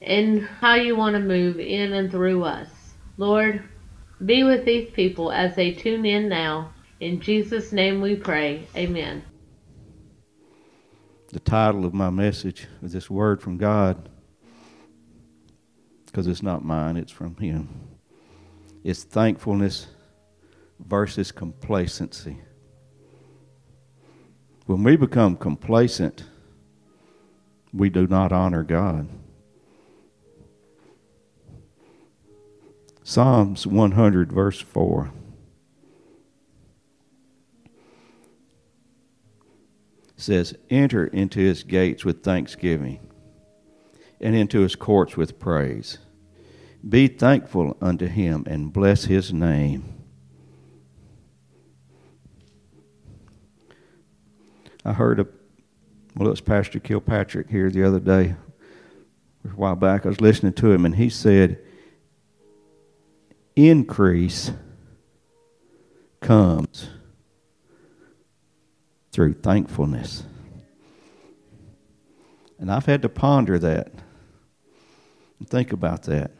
and 0.00 0.42
how 0.42 0.74
you 0.74 0.96
want 0.96 1.14
to 1.14 1.20
move 1.20 1.58
in 1.58 1.92
and 1.92 2.10
through 2.10 2.44
us. 2.44 2.68
Lord, 3.16 3.62
be 4.24 4.44
with 4.44 4.64
these 4.64 4.90
people 4.90 5.32
as 5.32 5.54
they 5.56 5.72
tune 5.72 6.04
in 6.06 6.28
now. 6.28 6.72
In 7.00 7.20
Jesus' 7.20 7.72
name 7.72 8.00
we 8.00 8.16
pray. 8.16 8.66
Amen. 8.76 9.24
The 11.28 11.40
title 11.40 11.84
of 11.84 11.94
my 11.94 12.10
message 12.10 12.66
is 12.82 12.92
this 12.92 13.10
word 13.10 13.42
from 13.42 13.58
God, 13.58 14.08
because 16.06 16.26
it's 16.26 16.42
not 16.42 16.64
mine, 16.64 16.96
it's 16.96 17.12
from 17.12 17.36
Him. 17.36 17.68
It's 18.82 19.04
thankfulness 19.04 19.88
versus 20.80 21.30
complacency. 21.30 22.38
When 24.66 24.82
we 24.82 24.96
become 24.96 25.36
complacent, 25.36 26.24
we 27.72 27.90
do 27.90 28.06
not 28.06 28.32
honor 28.32 28.62
God. 28.62 29.08
Psalms 33.08 33.66
100, 33.66 34.30
verse 34.30 34.60
4. 34.60 35.10
says, 40.14 40.54
Enter 40.68 41.06
into 41.06 41.40
his 41.40 41.62
gates 41.62 42.04
with 42.04 42.22
thanksgiving 42.22 43.00
and 44.20 44.34
into 44.36 44.60
his 44.60 44.76
courts 44.76 45.16
with 45.16 45.38
praise. 45.38 45.96
Be 46.86 47.08
thankful 47.08 47.78
unto 47.80 48.04
him 48.04 48.44
and 48.46 48.74
bless 48.74 49.04
his 49.06 49.32
name. 49.32 50.04
I 54.84 54.92
heard 54.92 55.20
a, 55.20 55.26
well, 56.14 56.28
it 56.28 56.32
was 56.32 56.42
Pastor 56.42 56.78
Kilpatrick 56.78 57.48
here 57.48 57.70
the 57.70 57.84
other 57.84 58.00
day, 58.00 58.34
a 59.46 59.48
while 59.56 59.76
back. 59.76 60.04
I 60.04 60.10
was 60.10 60.20
listening 60.20 60.52
to 60.52 60.70
him, 60.70 60.84
and 60.84 60.96
he 60.96 61.08
said, 61.08 61.64
increase 63.58 64.52
comes 66.20 66.88
through 69.10 69.32
thankfulness. 69.32 70.22
And 72.60 72.70
I've 72.70 72.86
had 72.86 73.02
to 73.02 73.08
ponder 73.08 73.58
that 73.58 73.90
and 75.40 75.48
think 75.48 75.72
about 75.72 76.04
that 76.04 76.30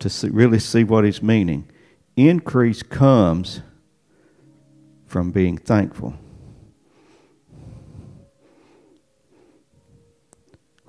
to 0.00 0.10
see, 0.10 0.28
really 0.28 0.58
see 0.58 0.84
what 0.84 1.04
he's 1.04 1.22
meaning. 1.22 1.66
Increase 2.14 2.82
comes 2.82 3.62
from 5.06 5.30
being 5.30 5.56
thankful. 5.56 6.14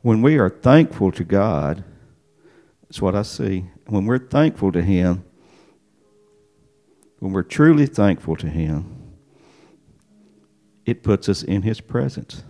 When 0.01 0.21
we 0.21 0.37
are 0.37 0.49
thankful 0.49 1.13
to 1.13 1.23
God, 1.23 1.85
that's 2.89 3.01
what 3.01 3.15
I 3.15 3.21
see. 3.21 3.65
When 3.85 4.05
we're 4.07 4.17
thankful 4.17 4.71
to 4.71 4.81
Him, 4.81 5.23
when 7.19 7.33
we're 7.33 7.43
truly 7.43 7.85
thankful 7.85 8.35
to 8.37 8.47
Him, 8.47 9.13
it 10.85 11.03
puts 11.03 11.29
us 11.29 11.43
in 11.43 11.61
His 11.61 11.81
presence. 11.81 12.43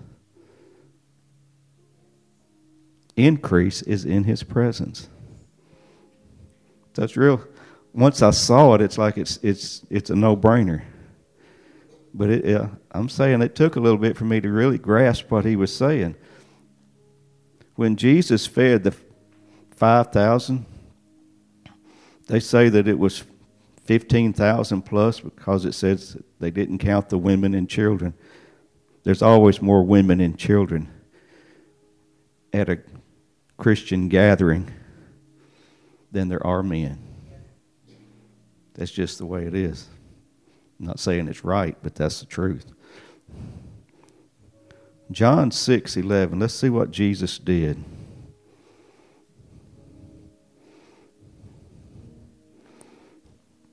Increase 3.17 3.81
is 3.81 4.05
in 4.05 4.23
His 4.23 4.43
presence. 4.43 5.09
That's 6.93 7.17
real. 7.17 7.43
Once 7.93 8.21
I 8.21 8.29
saw 8.29 8.75
it, 8.75 8.81
it's 8.81 8.97
like 8.97 9.17
it's 9.17 9.37
it's 9.43 9.85
it's 9.89 10.09
a 10.09 10.15
no 10.15 10.37
brainer. 10.37 10.83
But 12.13 12.29
it, 12.29 12.55
uh, 12.55 12.67
I'm 12.91 13.09
saying 13.09 13.41
it 13.41 13.55
took 13.55 13.75
a 13.75 13.79
little 13.81 13.97
bit 13.97 14.15
for 14.15 14.23
me 14.23 14.39
to 14.39 14.49
really 14.49 14.77
grasp 14.77 15.29
what 15.31 15.45
he 15.45 15.55
was 15.55 15.75
saying. 15.75 16.15
When 17.75 17.95
Jesus 17.95 18.47
fed 18.47 18.83
the 18.83 18.95
5,000. 19.79 20.65
They 22.27 22.41
say 22.41 22.67
that 22.67 22.85
it 22.85 22.99
was 22.99 23.23
15,000 23.85 24.81
plus 24.81 25.21
because 25.21 25.63
it 25.63 25.71
says 25.71 26.17
they 26.39 26.51
didn't 26.51 26.79
count 26.79 27.07
the 27.07 27.17
women 27.17 27.53
and 27.53 27.69
children. 27.69 28.13
There's 29.03 29.21
always 29.21 29.61
more 29.61 29.81
women 29.81 30.19
and 30.19 30.37
children 30.37 30.89
at 32.51 32.67
a 32.67 32.79
Christian 33.55 34.09
gathering 34.09 34.69
than 36.11 36.27
there 36.27 36.45
are 36.45 36.61
men. 36.61 36.99
That's 38.73 38.91
just 38.91 39.17
the 39.17 39.25
way 39.25 39.45
it 39.45 39.55
is. 39.55 39.87
I'm 40.77 40.87
not 40.87 40.99
saying 40.99 41.29
it's 41.29 41.45
right, 41.45 41.77
but 41.81 41.95
that's 41.95 42.19
the 42.19 42.25
truth. 42.25 42.65
John 45.09 45.51
6 45.51 45.95
11. 45.95 46.37
Let's 46.37 46.53
see 46.53 46.69
what 46.69 46.91
Jesus 46.91 47.37
did. 47.37 47.81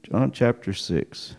John 0.09 0.31
chapter 0.31 0.73
6. 0.73 1.35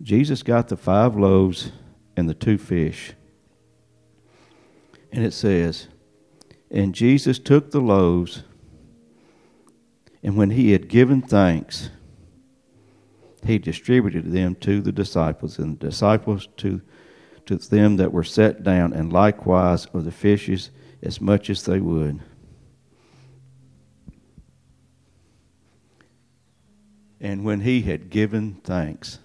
Jesus 0.00 0.42
got 0.42 0.68
the 0.68 0.76
five 0.78 1.16
loaves 1.16 1.72
and 2.16 2.30
the 2.30 2.34
two 2.34 2.56
fish. 2.56 3.12
And 5.12 5.22
it 5.22 5.34
says, 5.34 5.88
And 6.70 6.94
Jesus 6.94 7.38
took 7.38 7.72
the 7.72 7.80
loaves, 7.82 8.42
and 10.22 10.38
when 10.38 10.50
he 10.50 10.72
had 10.72 10.88
given 10.88 11.20
thanks, 11.20 11.90
he 13.44 13.58
distributed 13.58 14.32
them 14.32 14.54
to 14.60 14.80
the 14.80 14.92
disciples, 14.92 15.58
and 15.58 15.78
the 15.78 15.88
disciples 15.88 16.48
to, 16.56 16.80
to 17.44 17.56
them 17.56 17.98
that 17.98 18.14
were 18.14 18.24
set 18.24 18.62
down, 18.62 18.94
and 18.94 19.12
likewise 19.12 19.84
of 19.92 20.06
the 20.06 20.10
fishes 20.10 20.70
as 21.02 21.20
much 21.20 21.48
as 21.48 21.64
they 21.64 21.80
would. 21.80 22.20
And 27.20 27.44
when 27.44 27.60
he 27.60 27.82
had 27.82 28.10
given 28.10 28.60
thanks, 28.64 29.18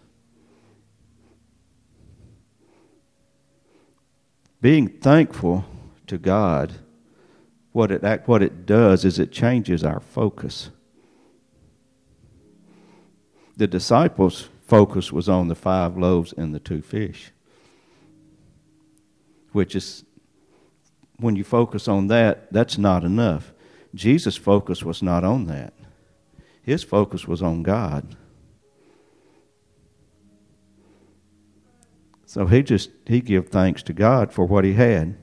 being 4.62 4.88
thankful 4.88 5.66
to 6.08 6.18
God, 6.18 6.74
what 7.72 7.92
it, 7.92 8.28
what 8.28 8.42
it 8.42 8.66
does 8.66 9.04
is 9.04 9.20
it 9.20 9.32
changes 9.34 9.84
our 9.84 10.00
focus. 10.00 10.70
The 13.58 13.68
disciples' 13.68 14.48
focus 14.66 15.12
was 15.12 15.28
on 15.28 15.50
the 15.50 15.56
five 15.56 15.98
loaves 15.98 16.34
and 16.34 16.56
the 16.56 16.60
two 16.60 16.82
fish, 16.82 17.32
which 19.52 19.76
is 19.76 20.05
when 21.18 21.36
you 21.36 21.44
focus 21.44 21.88
on 21.88 22.08
that, 22.08 22.52
that's 22.52 22.78
not 22.78 23.04
enough. 23.04 23.54
Jesus' 23.94 24.36
focus 24.36 24.84
was 24.84 25.02
not 25.02 25.24
on 25.24 25.46
that. 25.46 25.74
His 26.62 26.84
focus 26.84 27.28
was 27.28 27.42
on 27.42 27.64
God. 27.64 28.16
So 32.26 32.48
he 32.48 32.64
just 32.64 32.90
he 33.06 33.22
gave 33.22 33.48
thanks 33.48 33.82
to 33.84 33.94
God 33.94 34.34
for 34.34 34.46
what 34.46 34.66
he 34.66 34.74
had, 34.74 35.16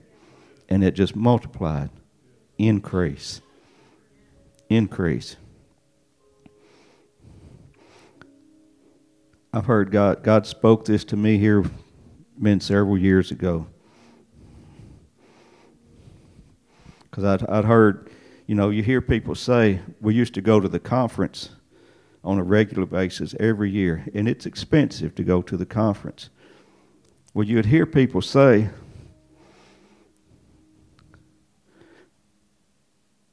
and 0.69 0.83
it 0.83 0.95
just 0.95 1.15
multiplied, 1.15 1.91
increase, 2.57 3.43
increase. 4.71 5.37
I've 9.53 9.67
heard 9.67 9.91
God 9.91 10.23
God 10.23 10.47
spoke 10.47 10.87
this 10.87 11.05
to 11.05 11.17
me 11.17 11.37
here, 11.37 11.65
been 12.41 12.61
several 12.61 12.97
years 12.97 13.31
ago. 13.31 13.67
Because 17.13 17.25
I'd, 17.25 17.49
I'd 17.51 17.67
heard, 17.67 18.11
you 18.47 18.55
know, 18.55 18.71
you 18.71 18.83
hear 18.83 19.03
people 19.03 19.35
say, 19.35 19.81
we 20.01 20.15
used 20.15 20.33
to 20.33 20.41
go 20.41 20.61
to 20.61 20.69
the 20.69 20.81
conference 20.81 21.51
on 22.25 22.39
a 22.39 22.43
regular 22.43 22.87
basis 22.87 23.35
every 23.39 23.71
year, 23.71 24.07
and 24.15 24.27
it's 24.27 24.47
expensive 24.47 25.15
to 25.17 25.23
go 25.23 25.43
to 25.43 25.59
the 25.59 25.67
conference. 25.67 26.31
Well, 27.35 27.47
you'd 27.47 27.67
hear 27.67 27.85
people 27.85 28.23
say, 28.23 28.71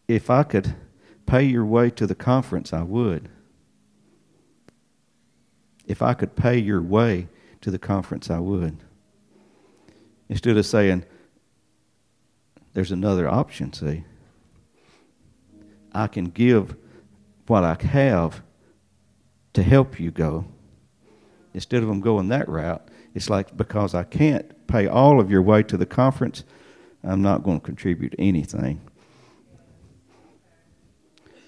if 0.09 0.29
I 0.29 0.43
could 0.43 0.75
pay 1.25 1.43
your 1.43 1.65
way 1.65 1.89
to 1.91 2.05
the 2.05 2.15
conference, 2.15 2.73
I 2.73 2.83
would. 2.83 3.29
If 5.87 6.01
I 6.01 6.13
could 6.13 6.35
pay 6.35 6.57
your 6.57 6.81
way 6.81 7.29
to 7.61 7.71
the 7.71 7.79
conference, 7.79 8.29
I 8.29 8.39
would. 8.39 8.75
Instead 10.27 10.57
of 10.57 10.65
saying, 10.65 11.05
there's 12.74 12.92
another 12.92 13.27
option, 13.27 13.74
see. 13.74 14.04
I 15.94 16.07
can 16.07 16.25
give 16.25 16.75
what 17.48 17.63
I 17.63 17.77
have 17.88 18.42
to 19.54 19.63
help 19.63 20.00
you 20.00 20.12
go. 20.12 20.45
Instead 21.54 21.81
of 21.81 21.89
them 21.89 22.00
going 22.00 22.30
that 22.30 22.48
route, 22.48 22.88
it's 23.16 23.30
like 23.30 23.57
because 23.57 23.95
I 23.95 24.04
can't 24.04 24.68
pay 24.68 24.88
all 24.88 25.19
of 25.19 25.31
your 25.31 25.42
way 25.42 25.63
to 25.63 25.77
the 25.77 25.86
conference, 25.86 26.44
I'm 27.04 27.21
not 27.21 27.44
going 27.44 27.60
to 27.60 27.66
contribute 27.66 28.13
anything. 28.19 28.81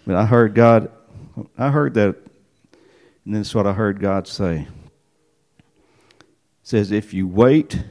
But 0.08 0.16
I 0.16 0.26
heard 0.26 0.56
God, 0.56 0.92
I 1.58 1.70
heard 1.70 1.94
that, 1.94 2.16
and 3.26 3.36
this 3.36 3.50
is 3.50 3.56
what 3.56 3.68
I 3.68 3.74
heard 3.74 4.00
God 4.00 4.28
say. 4.28 4.68
It 5.60 5.66
says, 6.64 6.92
if 6.92 7.14
you 7.14 7.28
wait 7.28 7.84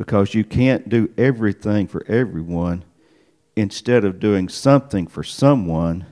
because 0.00 0.32
you 0.32 0.42
can't 0.42 0.88
do 0.88 1.12
everything 1.18 1.86
for 1.86 2.02
everyone, 2.08 2.82
instead 3.54 4.02
of 4.02 4.18
doing 4.18 4.48
something 4.48 5.06
for 5.06 5.22
someone, 5.22 6.06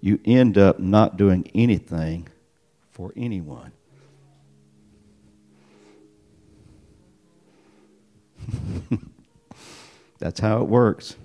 you 0.00 0.18
end 0.24 0.56
up 0.56 0.78
not 0.78 1.18
doing 1.18 1.46
anything 1.54 2.26
for 2.90 3.12
anyone. 3.14 3.70
That's 10.18 10.40
how 10.40 10.62
it 10.62 10.68
works. 10.68 11.16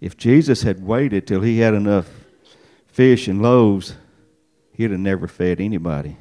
If 0.00 0.16
Jesus 0.16 0.62
had 0.62 0.86
waited 0.86 1.26
till 1.26 1.40
he 1.40 1.58
had 1.58 1.74
enough 1.74 2.08
fish 2.86 3.26
and 3.26 3.42
loaves, 3.42 3.96
he'd 4.74 4.92
have 4.92 5.00
never 5.00 5.26
fed 5.26 5.60
anybody. 5.60 6.18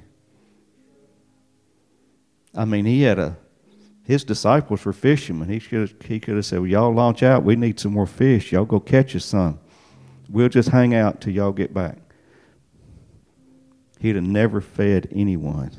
I 2.59 2.65
mean, 2.65 2.83
he 2.83 3.03
had 3.03 3.17
a 3.17 3.37
his 4.03 4.25
disciples 4.25 4.83
were 4.83 4.91
fishermen. 4.91 5.47
He 5.47 5.61
could 5.61 5.95
he 6.03 6.19
could 6.19 6.35
have 6.35 6.45
said, 6.45 6.59
well, 6.59 6.67
"Y'all 6.67 6.93
launch 6.93 7.23
out. 7.23 7.45
We 7.45 7.55
need 7.55 7.79
some 7.79 7.93
more 7.93 8.05
fish. 8.05 8.51
Y'all 8.51 8.65
go 8.65 8.81
catch 8.81 9.15
us 9.15 9.23
some. 9.23 9.61
We'll 10.27 10.49
just 10.49 10.67
hang 10.67 10.93
out 10.93 11.21
till 11.21 11.31
y'all 11.31 11.53
get 11.53 11.73
back." 11.73 11.99
He'd 14.01 14.15
have 14.17 14.25
never 14.25 14.59
fed 14.59 15.07
anyone, 15.09 15.71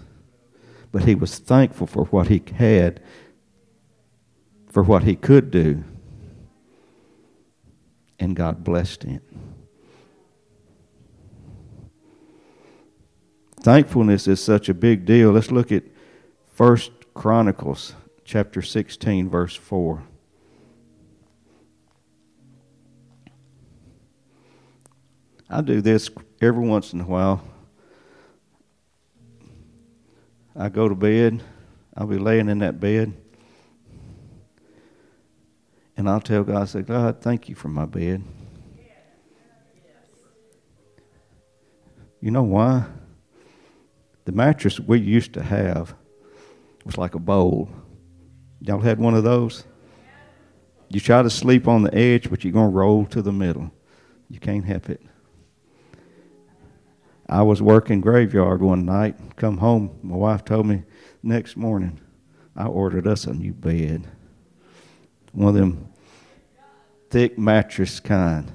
but 0.91 1.05
he 1.05 1.15
was 1.15 1.39
thankful 1.39 1.87
for 1.87 2.05
what 2.07 2.29
he 2.29 2.43
had, 2.55 3.03
for 4.69 4.83
what 4.83 5.03
he 5.03 5.17
could 5.17 5.51
do, 5.51 5.85
and 8.19 8.35
God 8.35 8.65
blessed 8.65 9.03
him. 9.03 9.21
Thankfulness 13.61 14.27
is 14.27 14.43
such 14.43 14.71
a 14.71 14.75
big 14.75 15.05
deal. 15.05 15.33
Let's 15.33 15.51
look 15.51 15.71
at 15.71 15.83
First 16.61 16.93
Chronicles 17.15 17.95
chapter 18.23 18.61
16 18.61 19.31
verse 19.31 19.57
4. 19.57 20.03
I 25.49 25.63
do 25.63 25.81
this 25.81 26.11
every 26.43 26.69
once 26.69 26.93
in 26.93 27.01
a 27.01 27.07
while. 27.07 27.43
I 30.55 30.69
go 30.69 30.87
to 30.87 30.95
bed, 30.95 31.43
I'll 31.97 32.07
be 32.07 32.19
laying 32.19 32.51
in 32.51 32.59
that 32.59 32.79
bed, 32.79 33.15
and 35.97 36.11
I'll 36.11 36.21
tell 36.21 36.45
God, 36.45 36.61
I 36.61 36.65
say, 36.67 36.83
God, 36.83 37.23
thank 37.23 37.49
you 37.49 37.55
for 37.55 37.69
my 37.69 37.87
bed. 37.87 38.23
You 42.21 42.31
know 42.31 42.43
why? 42.43 42.85
The 44.27 44.33
mattress 44.33 44.79
we 44.79 45.01
used 45.01 45.33
to 45.33 45.43
have 45.43 45.95
was 46.91 46.99
like 46.99 47.15
a 47.15 47.21
bowl. 47.21 47.69
Y'all 48.61 48.81
had 48.81 48.99
one 48.99 49.15
of 49.15 49.23
those? 49.23 49.63
You 50.89 50.99
try 50.99 51.23
to 51.23 51.31
sleep 51.31 51.69
on 51.69 51.83
the 51.83 51.95
edge, 51.95 52.29
but 52.29 52.43
you're 52.43 52.53
going 52.53 52.73
to 52.73 52.77
roll 52.77 53.07
to 53.07 53.23
the 53.23 53.31
middle. 53.31 53.71
You 54.29 54.41
can't 54.41 54.65
help 54.65 54.91
it. 54.91 55.01
I 57.29 57.43
was 57.43 57.63
working 57.63 58.01
graveyard 58.01 58.61
one 58.61 58.85
night, 58.85 59.37
come 59.37 59.59
home. 59.59 60.01
My 60.03 60.17
wife 60.17 60.45
told 60.45 60.67
me 60.67 60.83
next 61.23 61.57
morning, 61.57 62.01
I 62.57 62.67
ordered 62.67 63.07
us 63.07 63.25
a 63.25 63.35
new 63.35 63.53
bed. 63.53 64.09
One 65.31 65.51
of 65.51 65.55
them 65.55 65.93
thick 67.09 67.39
mattress 67.39 68.01
kind, 68.01 68.51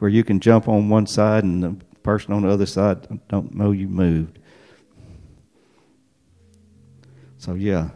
where 0.00 0.10
you 0.10 0.24
can 0.24 0.40
jump 0.40 0.66
on 0.66 0.88
one 0.88 1.06
side 1.06 1.44
and 1.44 1.62
the 1.62 1.76
person 2.02 2.32
on 2.32 2.42
the 2.42 2.48
other 2.48 2.66
side 2.66 3.20
don't 3.28 3.54
know 3.54 3.70
you 3.70 3.86
moved. 3.86 4.40
So, 7.46 7.54
yeah, 7.54 7.90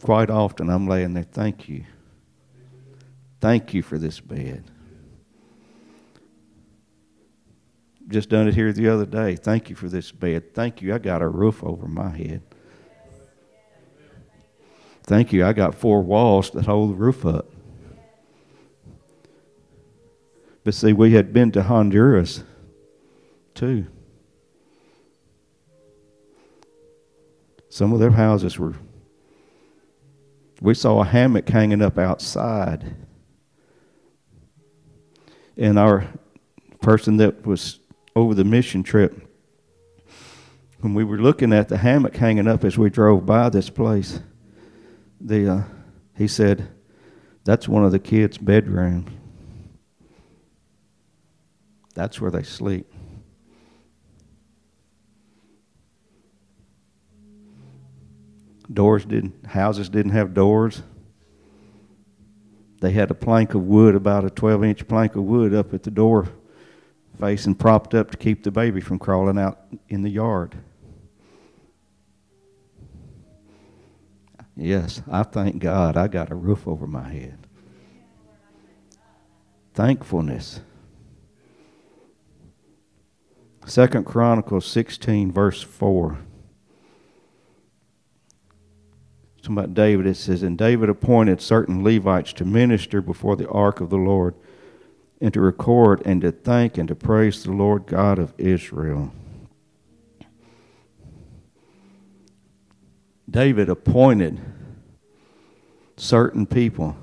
quite 0.00 0.30
often 0.30 0.70
I'm 0.70 0.88
laying 0.88 1.12
there, 1.12 1.22
thank 1.22 1.68
you. 1.68 1.84
Thank 3.42 3.74
you 3.74 3.82
for 3.82 3.98
this 3.98 4.20
bed. 4.20 4.64
Just 8.08 8.30
done 8.30 8.48
it 8.48 8.54
here 8.54 8.72
the 8.72 8.88
other 8.88 9.04
day. 9.04 9.36
Thank 9.36 9.68
you 9.68 9.76
for 9.76 9.90
this 9.90 10.10
bed. 10.10 10.54
Thank 10.54 10.80
you. 10.80 10.94
I 10.94 10.98
got 10.98 11.20
a 11.20 11.28
roof 11.28 11.62
over 11.62 11.86
my 11.86 12.08
head. 12.08 12.40
Thank 15.02 15.30
you. 15.34 15.44
I 15.44 15.52
got 15.52 15.74
four 15.74 16.00
walls 16.00 16.50
that 16.52 16.64
hold 16.64 16.92
the 16.92 16.94
roof 16.94 17.26
up. 17.26 17.50
But 20.64 20.72
see, 20.72 20.94
we 20.94 21.12
had 21.12 21.34
been 21.34 21.52
to 21.52 21.64
Honduras 21.64 22.44
too. 23.54 23.88
Some 27.68 27.92
of 27.92 28.00
their 28.00 28.10
houses 28.10 28.58
were. 28.58 28.74
We 30.60 30.74
saw 30.74 31.00
a 31.00 31.04
hammock 31.04 31.48
hanging 31.48 31.82
up 31.82 31.98
outside. 31.98 32.96
And 35.56 35.78
our 35.78 36.06
person 36.80 37.16
that 37.18 37.46
was 37.46 37.80
over 38.16 38.34
the 38.34 38.44
mission 38.44 38.82
trip, 38.82 39.28
when 40.80 40.94
we 40.94 41.04
were 41.04 41.18
looking 41.18 41.52
at 41.52 41.68
the 41.68 41.78
hammock 41.78 42.16
hanging 42.16 42.46
up 42.46 42.64
as 42.64 42.78
we 42.78 42.90
drove 42.90 43.26
by 43.26 43.48
this 43.48 43.70
place, 43.70 44.20
the, 45.20 45.52
uh, 45.52 45.62
he 46.16 46.28
said, 46.28 46.68
That's 47.44 47.68
one 47.68 47.84
of 47.84 47.92
the 47.92 47.98
kids' 47.98 48.38
bedrooms. 48.38 49.10
That's 51.94 52.20
where 52.20 52.30
they 52.30 52.44
sleep. 52.44 52.92
Doors 58.72 59.04
didn't, 59.04 59.46
houses 59.46 59.88
didn't 59.88 60.12
have 60.12 60.34
doors. 60.34 60.82
They 62.80 62.92
had 62.92 63.10
a 63.10 63.14
plank 63.14 63.54
of 63.54 63.62
wood, 63.62 63.94
about 63.94 64.24
a 64.24 64.30
12 64.30 64.64
inch 64.64 64.88
plank 64.88 65.16
of 65.16 65.24
wood, 65.24 65.54
up 65.54 65.74
at 65.74 65.82
the 65.82 65.90
door 65.90 66.28
facing 67.18 67.54
propped 67.54 67.94
up 67.94 68.10
to 68.10 68.16
keep 68.16 68.42
the 68.42 68.50
baby 68.50 68.80
from 68.80 68.98
crawling 68.98 69.38
out 69.38 69.58
in 69.88 70.02
the 70.02 70.10
yard. 70.10 70.56
Yes, 74.56 75.02
I 75.10 75.22
thank 75.22 75.60
God 75.60 75.96
I 75.96 76.08
got 76.08 76.30
a 76.30 76.34
roof 76.34 76.66
over 76.66 76.86
my 76.86 77.08
head. 77.08 77.38
Thankfulness. 79.74 80.60
Second 83.66 84.04
Chronicles 84.04 84.66
16, 84.66 85.30
verse 85.30 85.62
4. 85.62 86.18
Talking 89.48 89.58
about 89.58 89.74
David, 89.74 90.06
it 90.06 90.16
says, 90.16 90.42
And 90.42 90.58
David 90.58 90.90
appointed 90.90 91.40
certain 91.40 91.82
Levites 91.82 92.34
to 92.34 92.44
minister 92.44 93.00
before 93.00 93.34
the 93.34 93.48
ark 93.48 93.80
of 93.80 93.88
the 93.88 93.96
Lord, 93.96 94.34
and 95.20 95.32
to 95.32 95.40
record, 95.40 96.02
and 96.04 96.20
to 96.20 96.32
thank, 96.32 96.76
and 96.76 96.86
to 96.88 96.94
praise 96.94 97.42
the 97.42 97.52
Lord 97.52 97.86
God 97.86 98.18
of 98.18 98.34
Israel. 98.36 99.10
David 103.30 103.70
appointed 103.70 104.38
certain 105.96 106.46
people. 106.46 106.96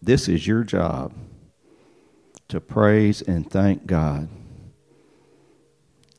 This 0.00 0.28
is 0.28 0.46
your 0.46 0.64
job 0.64 1.12
to 2.48 2.60
praise 2.60 3.22
and 3.22 3.48
thank 3.48 3.86
God. 3.86 4.28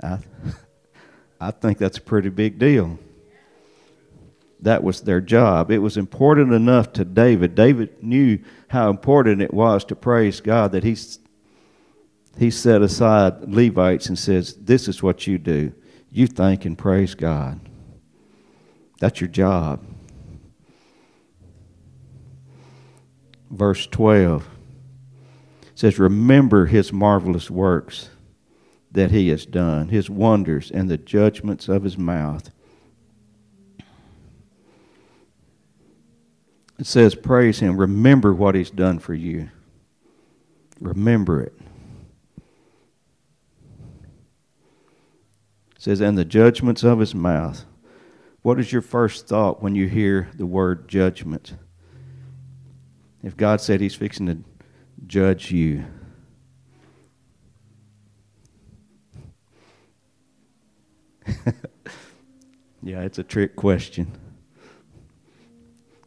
I, 0.02 0.20
I 1.42 1.52
think 1.52 1.80
that's 1.80 1.98
a 1.98 2.02
pretty 2.02 2.30
big 2.30 2.60
deal 2.60 3.00
that 4.62 4.84
was 4.84 5.02
their 5.02 5.22
job. 5.22 5.72
It 5.72 5.80
was 5.80 5.98
important 5.98 6.54
enough 6.54 6.94
to 6.94 7.06
David. 7.06 7.56
David 7.56 8.04
knew 8.04 8.40
how 8.70 8.90
important 8.90 9.42
it 9.42 9.54
was 9.54 9.84
to 9.86 9.96
praise 9.96 10.40
God 10.40 10.72
that 10.72 10.84
he, 10.84 10.96
he 12.38 12.52
set 12.52 12.82
aside 12.82 13.54
Levites 13.54 14.08
and 14.08 14.18
says, 14.18 14.56
This 14.56 14.88
is 14.88 15.02
what 15.02 15.26
you 15.26 15.38
do. 15.38 15.74
You 16.12 16.28
thank 16.28 16.66
and 16.66 16.78
praise 16.78 17.16
God. 17.16 17.60
That's 19.00 19.20
your 19.20 19.30
job. 19.30 19.84
Verse 23.50 23.88
12 23.88 24.48
says, 25.74 25.98
Remember 25.98 26.68
his 26.68 26.94
marvelous 26.94 27.50
works 27.50 28.10
that 28.92 29.12
he 29.12 29.30
has 29.30 29.46
done, 29.46 29.88
his 29.88 30.10
wonders, 30.10 30.70
and 30.70 30.90
the 30.90 30.98
judgments 30.98 31.68
of 31.68 31.84
his 31.84 31.98
mouth. 31.98 32.52
It 36.82 36.88
says, 36.88 37.14
Praise 37.14 37.60
him. 37.60 37.78
Remember 37.78 38.34
what 38.34 38.56
he's 38.56 38.72
done 38.72 38.98
for 38.98 39.14
you. 39.14 39.52
Remember 40.80 41.40
it. 41.40 41.54
It 45.76 45.78
says, 45.78 46.02
And 46.02 46.18
the 46.18 46.26
judgments 46.26 46.84
of 46.84 46.98
his 46.98 47.14
mouth. 47.14 47.66
What 48.42 48.60
is 48.60 48.74
your 48.74 48.82
first 48.82 49.28
thought 49.28 49.62
when 49.62 49.76
you 49.76 49.88
hear 49.88 50.32
the 50.34 50.48
word 50.48 50.88
judgment? 50.88 51.54
If 53.22 53.38
God 53.38 53.62
said 53.62 53.80
he's 53.80 53.94
fixing 53.94 54.26
to 54.26 54.40
judge 55.06 55.52
you, 55.52 55.86
yeah, 62.82 63.02
it's 63.02 63.20
a 63.20 63.24
trick 63.24 63.56
question. 63.56 64.12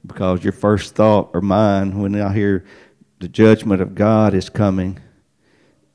Because 0.06 0.44
your 0.44 0.52
first 0.52 0.94
thought 0.94 1.30
or 1.34 1.40
mine 1.40 1.98
when 1.98 2.20
I 2.20 2.32
hear 2.32 2.64
the 3.20 3.28
judgment 3.28 3.80
of 3.80 3.94
God 3.94 4.34
is 4.34 4.50
coming 4.50 4.98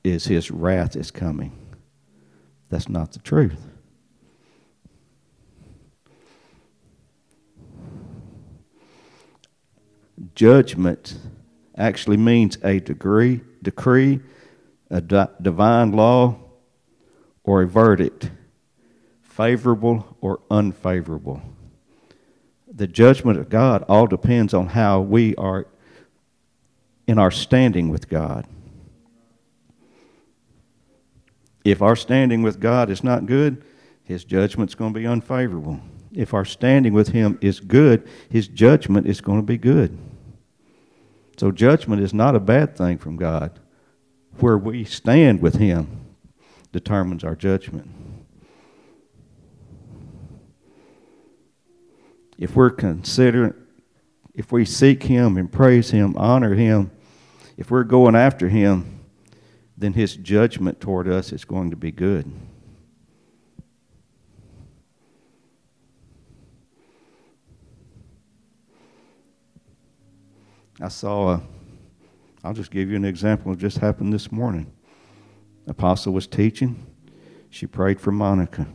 is 0.03 0.25
his 0.25 0.49
wrath 0.49 0.95
is 0.95 1.11
coming. 1.11 1.51
That's 2.69 2.89
not 2.89 3.11
the 3.11 3.19
truth. 3.19 3.67
Judgment 10.35 11.17
actually 11.77 12.17
means 12.17 12.57
a 12.63 12.79
degree, 12.79 13.41
decree, 13.61 14.19
a 14.89 15.01
divine 15.01 15.91
law, 15.91 16.37
or 17.43 17.61
a 17.61 17.67
verdict 17.67 18.31
favorable 19.21 20.17
or 20.19 20.41
unfavorable. 20.51 21.41
The 22.79 22.87
judgment 22.87 23.37
of 23.37 23.49
God 23.49 23.83
all 23.89 24.07
depends 24.07 24.53
on 24.53 24.67
how 24.67 25.01
we 25.01 25.35
are 25.35 25.67
in 27.07 27.19
our 27.19 27.29
standing 27.29 27.89
with 27.89 28.07
God. 28.07 28.47
If 31.65 31.81
our 31.81 31.97
standing 31.97 32.41
with 32.41 32.61
God 32.61 32.89
is 32.89 33.03
not 33.03 33.25
good, 33.25 33.65
his 34.01 34.23
judgment's 34.23 34.75
going 34.75 34.93
to 34.93 34.99
be 35.01 35.05
unfavorable. 35.05 35.81
If 36.13 36.33
our 36.33 36.45
standing 36.45 36.93
with 36.93 37.09
him 37.09 37.37
is 37.41 37.59
good, 37.59 38.07
his 38.29 38.47
judgment 38.47 39.07
is 39.07 39.19
going 39.19 39.39
to 39.39 39.45
be 39.45 39.57
good. 39.57 39.97
So 41.35 41.51
judgment 41.51 42.01
is 42.01 42.13
not 42.13 42.33
a 42.33 42.39
bad 42.39 42.77
thing 42.77 42.97
from 42.97 43.17
God. 43.17 43.59
Where 44.37 44.57
we 44.57 44.85
stand 44.85 45.41
with 45.41 45.55
him 45.55 46.05
determines 46.71 47.25
our 47.25 47.35
judgment. 47.35 47.98
If 52.39 52.55
we're 52.55 52.69
considering, 52.69 53.53
if 54.33 54.49
we 54.51 54.63
seek 54.63 55.03
Him 55.03 55.35
and 55.35 55.51
praise 55.51 55.91
Him, 55.91 56.15
honor 56.15 56.55
Him, 56.55 56.89
if 57.57 57.69
we're 57.69 57.83
going 57.83 58.15
after 58.15 58.47
Him, 58.47 59.01
then 59.77 59.91
His 59.91 60.15
judgment 60.15 60.79
toward 60.79 61.09
us 61.09 61.33
is 61.33 61.43
going 61.43 61.69
to 61.69 61.75
be 61.75 61.91
good. 61.91 62.31
I 70.81 70.87
saw 70.87 71.33
a, 71.33 71.41
I'll 72.41 72.53
just 72.53 72.71
give 72.71 72.89
you 72.89 72.95
an 72.95 73.03
example. 73.03 73.51
It 73.51 73.59
just 73.59 73.79
happened 73.79 74.13
this 74.13 74.31
morning. 74.31 74.71
Apostle 75.67 76.13
was 76.13 76.25
teaching. 76.25 76.85
She 77.49 77.67
prayed 77.67 77.99
for 77.99 78.13
Monica. 78.13 78.65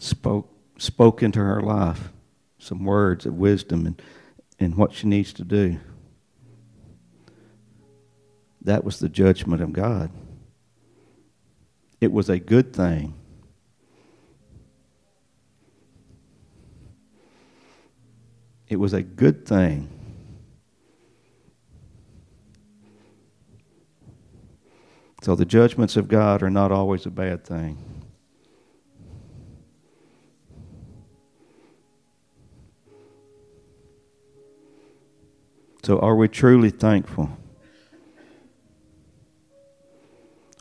Spoke 0.00 0.48
spoke 0.78 1.22
into 1.22 1.40
her 1.40 1.60
life 1.60 2.10
some 2.58 2.84
words 2.84 3.26
of 3.26 3.34
wisdom 3.34 3.86
and, 3.86 4.02
and 4.58 4.76
what 4.76 4.92
she 4.92 5.06
needs 5.06 5.32
to 5.32 5.44
do. 5.44 5.78
That 8.62 8.84
was 8.84 8.98
the 8.98 9.08
judgment 9.08 9.62
of 9.62 9.72
God. 9.72 10.10
It 12.00 12.12
was 12.12 12.28
a 12.28 12.38
good 12.38 12.74
thing. 12.74 13.14
It 18.68 18.76
was 18.76 18.92
a 18.92 19.02
good 19.02 19.46
thing. 19.46 19.88
So 25.22 25.34
the 25.34 25.44
judgments 25.44 25.96
of 25.96 26.08
God 26.08 26.42
are 26.42 26.50
not 26.50 26.72
always 26.72 27.04
a 27.04 27.10
bad 27.10 27.44
thing. 27.44 27.99
So, 35.82 35.98
are 35.98 36.14
we 36.14 36.28
truly 36.28 36.70
thankful? 36.70 37.30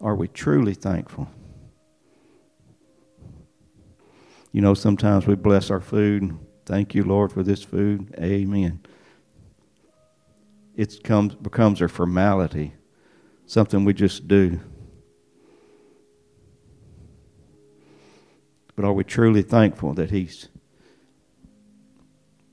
Are 0.01 0.15
we 0.15 0.29
truly 0.29 0.73
thankful? 0.73 1.29
You 4.53 4.61
know, 4.61 4.73
sometimes 4.73 5.27
we 5.27 5.35
bless 5.35 5.69
our 5.69 5.81
food. 5.81 6.37
Thank 6.65 6.95
you, 6.95 7.03
Lord, 7.03 7.33
for 7.33 7.43
this 7.43 7.63
food. 7.63 8.15
Amen. 8.17 8.79
It 10.75 11.03
comes, 11.03 11.35
becomes 11.35 11.81
a 11.81 11.89
formality, 11.89 12.73
something 13.45 13.83
we 13.83 13.93
just 13.93 14.27
do. 14.27 14.61
But 18.75 18.85
are 18.85 18.93
we 18.93 19.03
truly 19.03 19.41
thankful 19.41 19.93
that 19.95 20.11
He's 20.11 20.47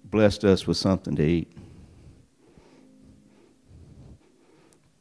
blessed 0.03 0.45
us 0.45 0.67
with 0.67 0.77
something 0.77 1.15
to 1.15 1.23
eat? 1.25 1.53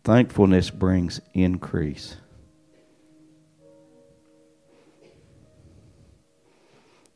Thankfulness 0.06 0.70
brings 0.70 1.20
increase. 1.34 2.18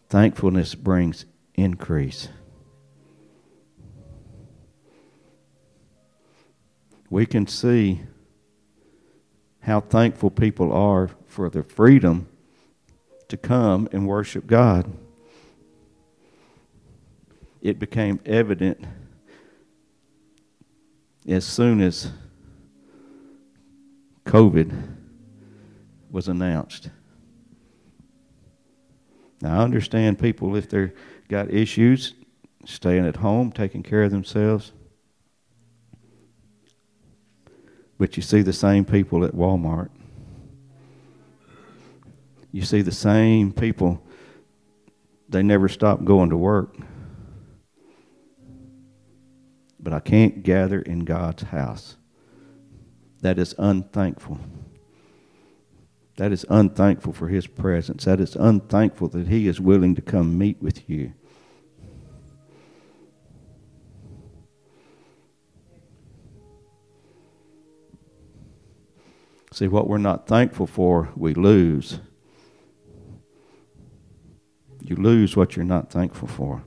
Thankfulness 0.10 0.74
brings 0.74 1.25
increase. 1.53 2.29
We 7.12 7.27
can 7.27 7.46
see 7.46 8.01
how 9.60 9.81
thankful 9.81 10.31
people 10.31 10.74
are 10.74 11.12
for 11.27 11.48
the 11.48 11.62
freedom 11.62 12.27
to 13.27 13.38
come 13.38 13.88
and 13.91 14.08
worship 14.08 14.48
God. 14.48 14.91
It 17.62 17.77
became 17.77 18.19
evident 18.25 18.84
as 21.27 21.46
soon 21.46 21.81
as 21.81 22.12
COVID 24.30 24.72
was 26.12 26.28
announced. 26.28 26.92
Now, 29.42 29.60
I 29.60 29.64
understand 29.64 30.20
people, 30.20 30.56
if 30.56 30.70
they've 30.70 30.92
got 31.28 31.50
issues, 31.50 32.14
staying 32.64 33.08
at 33.08 33.16
home, 33.16 33.52
taking 33.52 33.82
care 33.82 34.04
of 34.04 34.12
themselves. 34.12 34.72
But 37.98 38.18
you 38.18 38.22
see 38.22 38.44
the 38.44 38.54
same 38.54 38.86
people 38.86 39.26
at 39.26 39.34
Walmart. 39.34 39.90
You 42.52 42.62
see 42.62 42.84
the 42.84 42.92
same 42.92 43.52
people, 43.52 44.00
they 45.28 45.42
never 45.42 45.68
stop 45.68 46.04
going 46.04 46.30
to 46.30 46.38
work. 46.38 46.76
But 49.80 49.94
I 49.94 50.00
can't 50.00 50.44
gather 50.44 50.84
in 50.84 51.00
God's 51.00 51.42
house 51.42 51.96
that 53.22 53.38
is 53.38 53.56
unthankful. 53.58 54.40
That 56.18 56.32
is 56.32 56.46
unthankful 56.50 57.14
for 57.14 57.30
His 57.30 57.48
presence. 57.48 58.06
That 58.06 58.20
is 58.20 58.36
unthankful 58.36 59.08
that 59.10 59.28
He 59.28 59.48
is 59.48 59.60
willing 59.62 59.96
to 59.96 60.02
come 60.02 60.38
meet 60.38 60.62
with 60.62 60.90
you. 60.90 61.14
See, 69.52 69.68
what 69.68 69.88
we're 69.88 69.98
not 69.98 70.28
thankful 70.28 70.68
for, 70.68 71.10
we 71.16 71.34
lose. 71.34 72.00
You 74.82 74.96
lose 74.96 75.36
what 75.36 75.56
you're 75.56 75.66
not 75.66 75.92
thankful 75.92 76.28
for. 76.28 76.64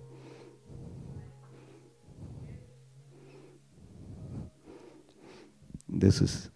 This 5.93 6.21
is 6.21 6.51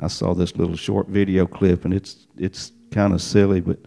I 0.00 0.08
saw 0.08 0.34
this 0.34 0.56
little 0.56 0.76
short 0.76 1.08
video 1.08 1.46
clip 1.46 1.84
and 1.84 1.94
it's 1.94 2.26
it's 2.36 2.72
kind 2.90 3.12
of 3.12 3.22
silly, 3.22 3.60
but 3.60 3.78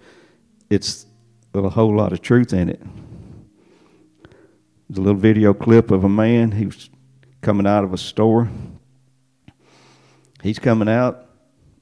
it's 0.70 1.06
a 1.54 1.70
whole 1.70 1.96
lot 1.96 2.14
of 2.14 2.22
truth 2.22 2.54
in 2.54 2.70
it. 2.70 2.82
There's 4.90 4.98
a 4.98 5.02
little 5.02 5.20
video 5.20 5.54
clip 5.54 5.92
of 5.92 6.04
a 6.04 6.10
man. 6.10 6.52
He 6.52 6.66
was 6.66 6.90
coming 7.42 7.68
out 7.68 7.84
of 7.84 7.94
a 7.94 7.98
store. 7.98 8.50
He's 10.42 10.60
coming 10.60 10.90
out 10.90 11.30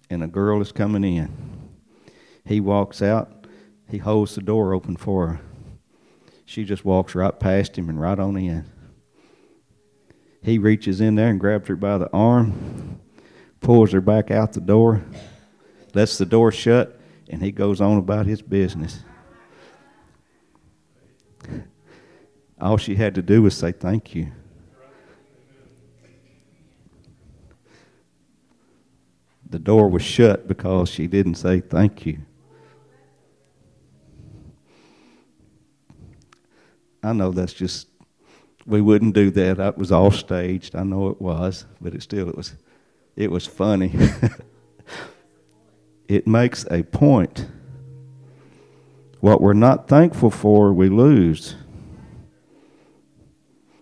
and 0.10 0.24
a 0.24 0.28
girl 0.28 0.62
is 0.62 0.72
coming 0.72 1.04
in. 1.04 1.32
He 2.46 2.60
walks 2.60 3.02
out, 3.02 3.48
he 3.90 3.98
holds 3.98 4.36
the 4.36 4.42
door 4.42 4.74
open 4.74 4.96
for 4.96 5.28
her. 5.28 5.42
She 6.46 6.64
just 6.64 6.84
walks 6.84 7.16
right 7.16 7.38
past 7.40 7.78
him 7.78 7.90
and 7.90 8.00
right 8.00 8.20
on 8.20 8.36
in. 8.38 8.66
He 10.44 10.58
reaches 10.58 11.02
in 11.02 11.16
there 11.16 11.30
and 11.30 11.40
grabs 11.40 11.68
her 11.68 11.76
by 11.76 11.98
the 12.00 12.10
arm, 12.12 13.00
pulls 13.60 13.92
her 13.92 14.02
back 14.02 14.32
out 14.32 14.54
the 14.54 14.62
door, 14.62 15.04
lets 15.94 16.18
the 16.18 16.26
door 16.26 16.52
shut, 16.52 17.00
and 17.30 17.42
he 17.42 17.52
goes 17.52 17.80
on 17.80 17.98
about 17.98 18.26
his 18.26 18.42
business. 18.42 19.04
All 22.60 22.78
she 22.78 22.96
had 22.96 23.16
to 23.16 23.22
do 23.22 23.42
was 23.44 23.56
say 23.56 23.72
thank 23.72 24.16
you. 24.16 24.32
The 29.50 29.60
door 29.60 29.90
was 29.90 30.02
shut 30.02 30.48
because 30.48 30.90
she 30.90 31.08
didn't 31.08 31.36
say 31.36 31.60
thank 31.60 32.06
you. 32.06 32.20
I 37.04 37.14
know 37.14 37.32
that's 37.32 37.54
just 37.54 37.91
we 38.66 38.82
wouldn't 38.82 39.16
do 39.16 39.30
that. 39.32 39.58
That 39.58 39.78
was 39.78 39.92
all 39.92 40.12
staged. 40.12 40.76
I 40.76 40.84
know 40.84 41.10
it 41.10 41.22
was, 41.22 41.66
but 41.80 41.94
it 41.94 42.04
still 42.04 42.30
it 42.30 42.38
was 42.38 42.56
it 43.16 43.32
was 43.32 43.46
funny. 43.46 43.94
it 46.08 46.28
makes 46.28 46.66
a 46.70 46.84
point. 46.84 47.48
What 49.20 49.42
we're 49.42 49.54
not 49.54 49.88
thankful 49.88 50.32
for, 50.32 50.74
we 50.74 50.90
lose 50.90 51.56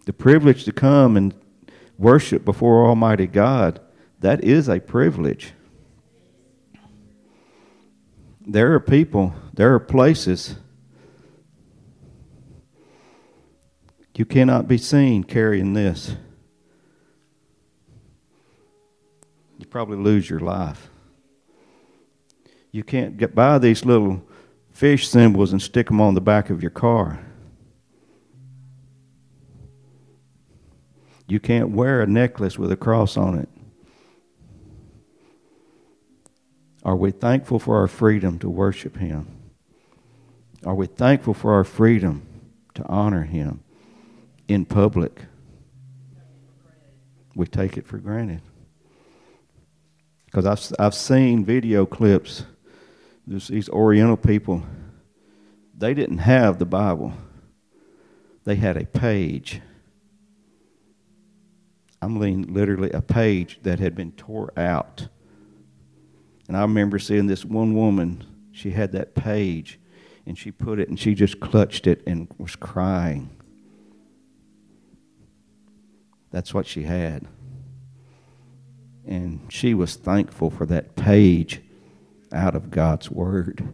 the 0.05 0.13
privilege 0.13 0.65
to 0.65 0.71
come 0.71 1.15
and 1.15 1.35
worship 1.99 2.43
before 2.43 2.87
Almighty 2.87 3.27
God, 3.27 3.79
that 4.21 4.43
is 4.43 4.67
a 4.67 4.79
privilege. 4.79 5.53
There 8.41 8.73
are 8.73 8.79
people, 8.79 9.35
there 9.53 9.71
are 9.75 9.79
places 9.79 10.55
you 14.19 14.25
cannot 14.25 14.67
be 14.67 14.77
seen 14.77 15.23
carrying 15.23 15.71
this. 15.71 16.17
You 19.57 19.65
probably 19.65 19.95
lose 19.95 20.29
your 20.29 20.41
life. 20.41 20.89
You 22.73 22.83
can't 22.83 23.15
get 23.15 23.33
by 23.33 23.59
these 23.59 23.85
little 23.85 24.21
fish 24.73 25.07
symbols 25.07 25.53
and 25.53 25.61
stick 25.61 25.87
them 25.87 26.01
on 26.01 26.15
the 26.15 26.21
back 26.21 26.49
of 26.49 26.61
your 26.61 26.69
car. 26.69 27.25
You 31.29 31.39
can't 31.39 31.69
wear 31.69 32.01
a 32.01 32.05
necklace 32.05 32.59
with 32.59 32.73
a 32.73 32.77
cross 32.77 33.15
on 33.15 33.39
it. 33.39 33.47
Are 36.83 36.97
we 36.97 37.11
thankful 37.11 37.59
for 37.59 37.77
our 37.77 37.87
freedom 37.87 38.37
to 38.39 38.49
worship 38.49 38.97
Him? 38.97 39.27
Are 40.65 40.75
we 40.75 40.87
thankful 40.87 41.33
for 41.33 41.53
our 41.53 41.63
freedom 41.63 42.27
to 42.73 42.85
honor 42.87 43.23
Him 43.23 43.63
in 44.49 44.65
public? 44.65 45.21
We 47.35 47.47
take 47.47 47.77
it 47.77 47.87
for 47.87 47.97
granted. 47.97 48.41
Because 50.25 50.45
I've, 50.45 50.75
I've 50.77 50.93
seen 50.93 51.45
video 51.45 51.85
clips, 51.85 52.43
There's 53.25 53.47
these 53.47 53.69
Oriental 53.69 54.17
people, 54.17 54.63
they 55.77 55.93
didn't 55.93 56.17
have 56.17 56.59
the 56.59 56.65
Bible, 56.65 57.13
they 58.43 58.55
had 58.55 58.75
a 58.75 58.85
page 58.85 59.61
I'm 62.01 62.17
mean, 62.17 62.53
literally 62.53 62.91
a 62.91 63.01
page 63.01 63.59
that 63.63 63.79
had 63.79 63.95
been 63.95 64.11
tore 64.13 64.53
out. 64.55 65.07
And 66.47 66.55
I 66.55 66.61
remember 66.61 66.97
seeing 66.97 67.27
this 67.27 67.43
one 67.43 67.75
woman, 67.75 68.23
she 68.51 68.71
had 68.71 68.93
that 68.93 69.15
page, 69.15 69.79
and 70.25 70.37
she 70.37 70.51
put 70.51 70.79
it 70.79 70.89
and 70.89 70.99
she 70.99 71.13
just 71.13 71.39
clutched 71.39 71.87
it 71.87 72.01
and 72.07 72.27
was 72.37 72.55
crying. 72.55 73.29
That's 76.31 76.53
what 76.53 76.67
she 76.67 76.83
had. 76.83 77.27
And 79.05 79.41
she 79.49 79.73
was 79.73 79.95
thankful 79.95 80.49
for 80.49 80.65
that 80.67 80.95
page 80.95 81.61
out 82.31 82.55
of 82.55 82.69
God's 82.69 83.09
Word. 83.09 83.73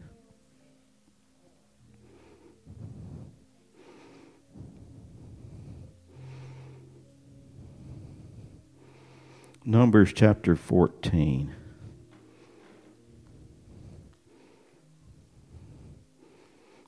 Numbers 9.65 10.13
chapter 10.13 10.55
14. 10.55 11.53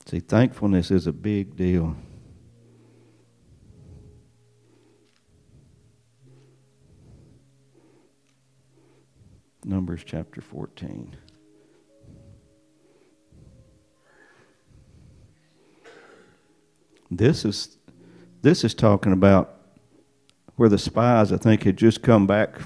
See, 0.06 0.20
thankfulness 0.20 0.90
is 0.90 1.06
a 1.06 1.12
big 1.12 1.56
deal. 1.56 1.96
Numbers 9.98 10.10
chapter 10.10 10.40
14. 10.40 11.16
This 17.10 17.44
is 17.44 17.78
this 18.42 18.62
is 18.62 18.74
talking 18.74 19.12
about 19.12 19.56
where 20.54 20.68
the 20.68 20.78
spies, 20.78 21.32
I 21.32 21.36
think, 21.36 21.64
had 21.64 21.76
just 21.76 22.02
come 22.02 22.28
back 22.28 22.60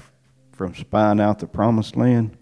from 0.51 0.75
spying 0.75 1.19
out 1.19 1.39
the 1.39 1.47
promised 1.47 1.95
land. 1.95 2.37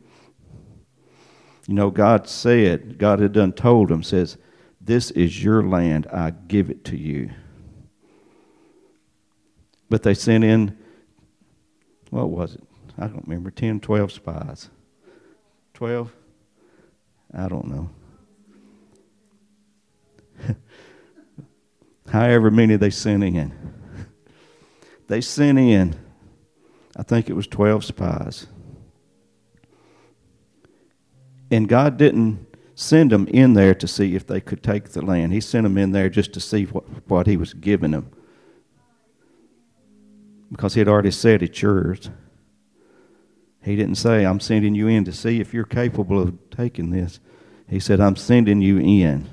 You 1.67 1.75
know, 1.75 1.89
God 1.89 2.27
said, 2.27 2.97
God 2.97 3.19
had 3.19 3.31
done 3.31 3.53
told 3.53 3.87
them, 3.87 4.03
says, 4.03 4.37
This 4.81 5.11
is 5.11 5.41
your 5.41 5.63
land, 5.63 6.07
I 6.07 6.31
give 6.31 6.69
it 6.69 6.83
to 6.85 6.97
you. 6.97 7.29
But 9.89 10.03
they 10.03 10.15
sent 10.15 10.43
in, 10.43 10.77
what 12.09 12.29
was 12.29 12.55
it? 12.55 12.63
I 12.97 13.07
don't 13.07 13.25
remember, 13.25 13.51
10, 13.51 13.79
12 13.79 14.11
spies. 14.11 14.69
12? 15.81 16.13
I 17.33 17.47
don't 17.47 17.65
know. 17.65 17.89
However 22.11 22.51
many 22.51 22.75
they 22.75 22.91
sent 22.91 23.23
in 23.23 23.51
they 25.07 25.21
sent 25.21 25.57
in, 25.57 25.95
I 26.95 27.01
think 27.01 27.31
it 27.31 27.33
was 27.33 27.47
12 27.47 27.83
spies. 27.83 28.45
And 31.49 31.67
God 31.67 31.97
didn't 31.97 32.45
send 32.75 33.11
them 33.11 33.25
in 33.29 33.53
there 33.53 33.73
to 33.73 33.87
see 33.87 34.13
if 34.13 34.27
they 34.27 34.39
could 34.39 34.61
take 34.61 34.89
the 34.89 35.03
land. 35.03 35.33
He 35.33 35.41
sent 35.41 35.63
them 35.63 35.79
in 35.79 35.93
there 35.93 36.09
just 36.09 36.31
to 36.33 36.39
see 36.39 36.65
what, 36.65 36.83
what 37.09 37.25
He 37.25 37.37
was 37.37 37.55
giving 37.55 37.89
them. 37.89 38.11
Because 40.51 40.75
He 40.75 40.79
had 40.79 40.87
already 40.87 41.09
said 41.09 41.41
it's 41.41 41.59
yours. 41.59 42.11
He 43.63 43.75
didn't 43.75 43.95
say, 43.95 44.25
I'm 44.25 44.39
sending 44.39 44.73
you 44.73 44.87
in 44.87 45.05
to 45.05 45.13
see 45.13 45.39
if 45.39 45.53
you're 45.53 45.65
capable 45.65 46.19
of 46.19 46.49
taking 46.49 46.89
this. 46.89 47.19
He 47.69 47.79
said, 47.79 47.99
I'm 47.99 48.15
sending 48.15 48.61
you 48.61 48.79
in. 48.79 49.29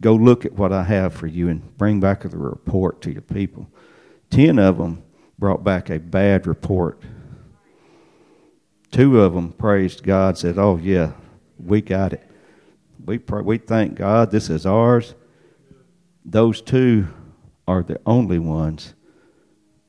Go 0.00 0.14
look 0.14 0.44
at 0.44 0.52
what 0.52 0.72
I 0.72 0.82
have 0.84 1.14
for 1.14 1.26
you 1.26 1.48
and 1.48 1.76
bring 1.78 2.00
back 2.00 2.22
the 2.22 2.36
report 2.36 3.00
to 3.02 3.12
your 3.12 3.22
people. 3.22 3.68
Ten 4.30 4.58
of 4.58 4.78
them 4.78 5.02
brought 5.38 5.62
back 5.62 5.88
a 5.88 5.98
bad 5.98 6.46
report. 6.46 7.02
Two 8.90 9.20
of 9.20 9.34
them 9.34 9.52
praised 9.52 10.02
God, 10.02 10.36
said, 10.36 10.58
Oh, 10.58 10.76
yeah, 10.76 11.12
we 11.58 11.80
got 11.80 12.12
it. 12.12 12.28
We, 13.04 13.18
pray, 13.18 13.42
we 13.42 13.58
thank 13.58 13.94
God 13.94 14.30
this 14.30 14.50
is 14.50 14.66
ours. 14.66 15.14
Those 16.24 16.60
two 16.60 17.08
are 17.68 17.82
the 17.82 18.00
only 18.04 18.38
ones 18.38 18.94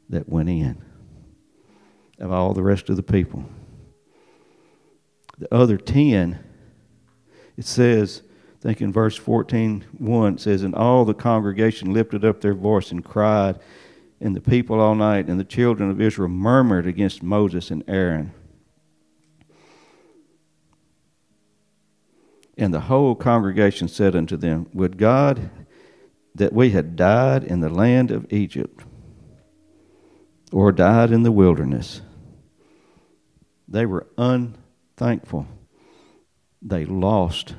that 0.09 0.29
went 0.29 0.49
in 0.49 0.86
of 2.19 2.31
all 2.31 2.53
the 2.53 2.63
rest 2.63 2.89
of 2.89 2.95
the 2.95 3.03
people. 3.03 3.45
The 5.37 5.53
other 5.53 5.77
ten, 5.77 6.39
it 7.55 7.65
says, 7.65 8.23
I 8.59 8.61
think 8.61 8.81
in 8.81 8.91
verse 8.91 9.15
14, 9.15 9.85
1, 9.97 10.33
it 10.33 10.39
says, 10.39 10.63
And 10.63 10.73
all 10.73 11.05
the 11.05 11.13
congregation 11.13 11.93
lifted 11.93 12.25
up 12.25 12.41
their 12.41 12.55
voice 12.55 12.91
and 12.91 13.05
cried, 13.05 13.59
and 14.19 14.35
the 14.35 14.41
people 14.41 14.79
all 14.79 14.95
night, 14.95 15.27
and 15.27 15.39
the 15.39 15.43
children 15.43 15.91
of 15.91 16.01
Israel 16.01 16.29
murmured 16.29 16.87
against 16.87 17.21
Moses 17.21 17.69
and 17.69 17.83
Aaron. 17.87 18.33
And 22.57 22.73
the 22.73 22.81
whole 22.81 23.13
congregation 23.13 23.87
said 23.87 24.15
unto 24.15 24.35
them, 24.35 24.67
Would 24.73 24.97
God 24.97 25.51
that 26.37 26.53
we 26.53 26.69
had 26.69 26.95
died 26.95 27.43
in 27.43 27.59
the 27.59 27.69
land 27.69 28.11
of 28.11 28.31
Egypt, 28.31 28.83
or 30.51 30.71
died 30.71 31.11
in 31.11 31.23
the 31.23 31.31
wilderness. 31.31 32.01
They 33.67 33.85
were 33.85 34.07
unthankful. 34.17 35.47
They 36.61 36.85
lost 36.85 37.55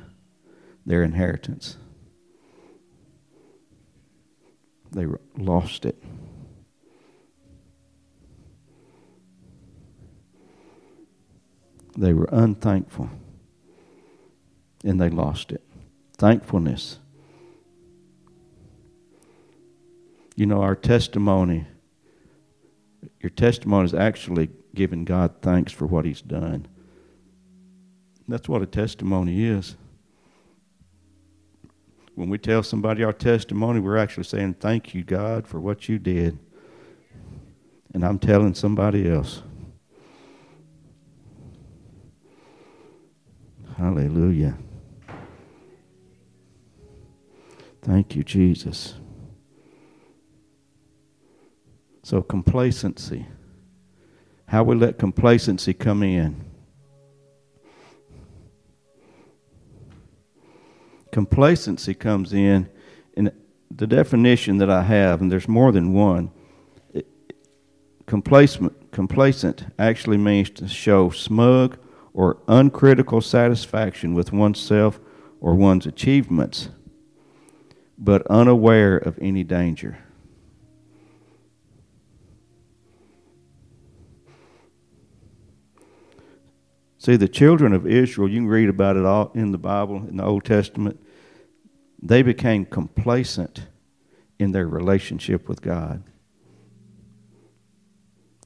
their 0.85 1.03
inheritance. 1.03 1.77
They 4.91 5.05
lost 5.37 5.85
it. 5.85 6.01
They 11.95 12.13
were 12.13 12.29
unthankful 12.31 13.09
and 14.83 14.99
they 14.99 15.09
lost 15.09 15.51
it. 15.51 15.61
Thankfulness. 16.17 16.99
You 20.35 20.45
know, 20.45 20.61
our 20.61 20.75
testimony, 20.75 21.67
your 23.19 23.29
testimony 23.29 23.85
is 23.85 23.93
actually 23.93 24.49
giving 24.75 25.05
God 25.05 25.41
thanks 25.41 25.71
for 25.71 25.85
what 25.85 26.05
He's 26.05 26.21
done. 26.21 26.67
That's 28.27 28.47
what 28.47 28.61
a 28.61 28.65
testimony 28.65 29.43
is. 29.43 29.75
When 32.15 32.29
we 32.29 32.37
tell 32.37 32.63
somebody 32.63 33.03
our 33.03 33.13
testimony, 33.13 33.79
we're 33.79 33.97
actually 33.97 34.25
saying, 34.25 34.55
Thank 34.55 34.93
you, 34.93 35.03
God, 35.03 35.47
for 35.47 35.59
what 35.59 35.87
you 35.87 35.97
did. 35.97 36.37
And 37.93 38.03
I'm 38.03 38.19
telling 38.19 38.53
somebody 38.53 39.09
else. 39.09 39.41
Hallelujah. 43.77 44.57
Thank 47.81 48.15
you, 48.15 48.23
Jesus. 48.23 48.95
So, 52.03 52.21
complacency. 52.21 53.25
How 54.49 54.63
we 54.63 54.75
let 54.75 54.97
complacency 54.97 55.75
come 55.75 56.01
in. 56.01 56.43
Complacency 61.11 61.93
comes 61.93 62.33
in, 62.33 62.67
in 63.13 63.31
the 63.69 63.85
definition 63.85 64.57
that 64.57 64.69
I 64.69 64.81
have, 64.81 65.21
and 65.21 65.31
there's 65.31 65.47
more 65.47 65.71
than 65.71 65.93
one. 65.93 66.31
complacent, 68.07 68.91
complacent 68.91 69.65
actually 69.77 70.17
means 70.17 70.49
to 70.51 70.67
show 70.67 71.11
smug 71.11 71.77
or 72.11 72.39
uncritical 72.47 73.21
satisfaction 73.21 74.15
with 74.15 74.33
oneself 74.33 74.99
or 75.39 75.53
one's 75.53 75.85
achievements, 75.85 76.69
but 77.99 78.25
unaware 78.27 78.97
of 78.97 79.19
any 79.21 79.43
danger. 79.43 79.99
See, 86.99 87.15
the 87.15 87.29
children 87.29 87.73
of 87.73 87.87
Israel, 87.87 88.29
you 88.29 88.41
can 88.41 88.47
read 88.47 88.67
about 88.67 88.97
it 88.97 89.05
all 89.05 89.31
in 89.33 89.53
the 89.53 89.57
Bible, 89.57 90.05
in 90.07 90.17
the 90.17 90.25
Old 90.25 90.43
Testament. 90.43 90.99
They 92.01 92.21
became 92.21 92.65
complacent 92.65 93.67
in 94.37 94.51
their 94.51 94.67
relationship 94.67 95.47
with 95.47 95.61
God. 95.61 96.03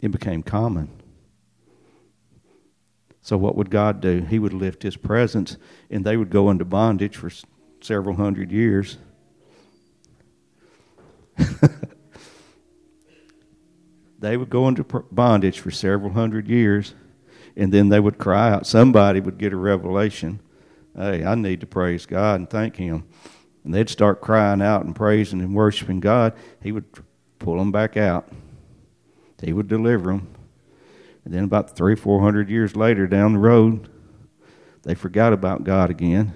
It 0.01 0.11
became 0.11 0.43
common. 0.43 0.89
So, 3.21 3.37
what 3.37 3.55
would 3.55 3.71
God 3.71 4.01
do? 4.01 4.21
He 4.21 4.37
would 4.37 4.53
lift 4.53 4.83
His 4.83 4.97
presence, 4.97 5.57
and 5.89 6.05
they 6.05 6.15
would 6.15 6.29
go 6.29 6.51
into 6.51 6.65
bondage 6.65 7.17
for 7.17 7.31
several 7.81 8.17
hundred 8.17 8.51
years. 8.51 8.99
they 14.19 14.37
would 14.37 14.51
go 14.51 14.67
into 14.67 14.83
bondage 14.83 15.59
for 15.59 15.71
several 15.71 16.11
hundred 16.11 16.47
years, 16.47 16.93
and 17.55 17.71
then 17.71 17.89
they 17.89 17.99
would 17.99 18.17
cry 18.17 18.51
out. 18.51 18.65
Somebody 18.65 19.19
would 19.19 19.37
get 19.37 19.53
a 19.53 19.57
revelation 19.57 20.39
hey, 20.95 21.23
I 21.23 21.35
need 21.35 21.61
to 21.61 21.67
praise 21.67 22.05
God 22.05 22.39
and 22.39 22.49
thank 22.49 22.77
Him. 22.77 23.05
And 23.63 23.73
they'd 23.73 23.89
start 23.89 24.21
crying 24.21 24.61
out 24.61 24.85
and 24.85 24.95
praising 24.95 25.41
and 25.41 25.55
worshiping 25.55 25.99
God. 25.99 26.33
He 26.61 26.71
would 26.71 26.85
pull 27.39 27.57
them 27.57 27.71
back 27.71 27.97
out, 27.97 28.27
He 29.41 29.53
would 29.53 29.67
deliver 29.67 30.11
them. 30.11 30.27
And 31.25 31.33
then 31.33 31.45
about 31.45 31.75
three, 31.75 31.95
four 31.95 32.21
hundred 32.21 32.49
years 32.49 32.75
later 32.75 33.07
down 33.07 33.33
the 33.33 33.39
road, 33.39 33.89
they 34.83 34.93
forgot 34.93 35.31
about 35.31 35.63
God 35.63 35.89
again. 35.89 36.33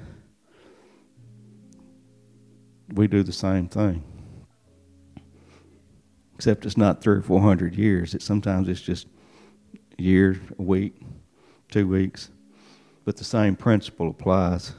We 2.94 3.08
do 3.08 3.22
the 3.22 3.34
same 3.34 3.68
thing. 3.68 4.02
Except 6.36 6.66
it's 6.66 6.78
not 6.78 7.02
three 7.02 7.18
or 7.18 7.22
four 7.22 7.42
hundred 7.42 7.76
years. 7.76 8.14
It 8.14 8.22
sometimes 8.22 8.70
it's 8.70 8.80
just 8.80 9.08
year, 9.98 10.40
a 10.58 10.62
week, 10.62 11.02
two 11.70 11.88
weeks. 11.88 12.30
But 13.06 13.18
the 13.18 13.24
same 13.24 13.56
principle 13.56 14.10
applies. 14.10 14.74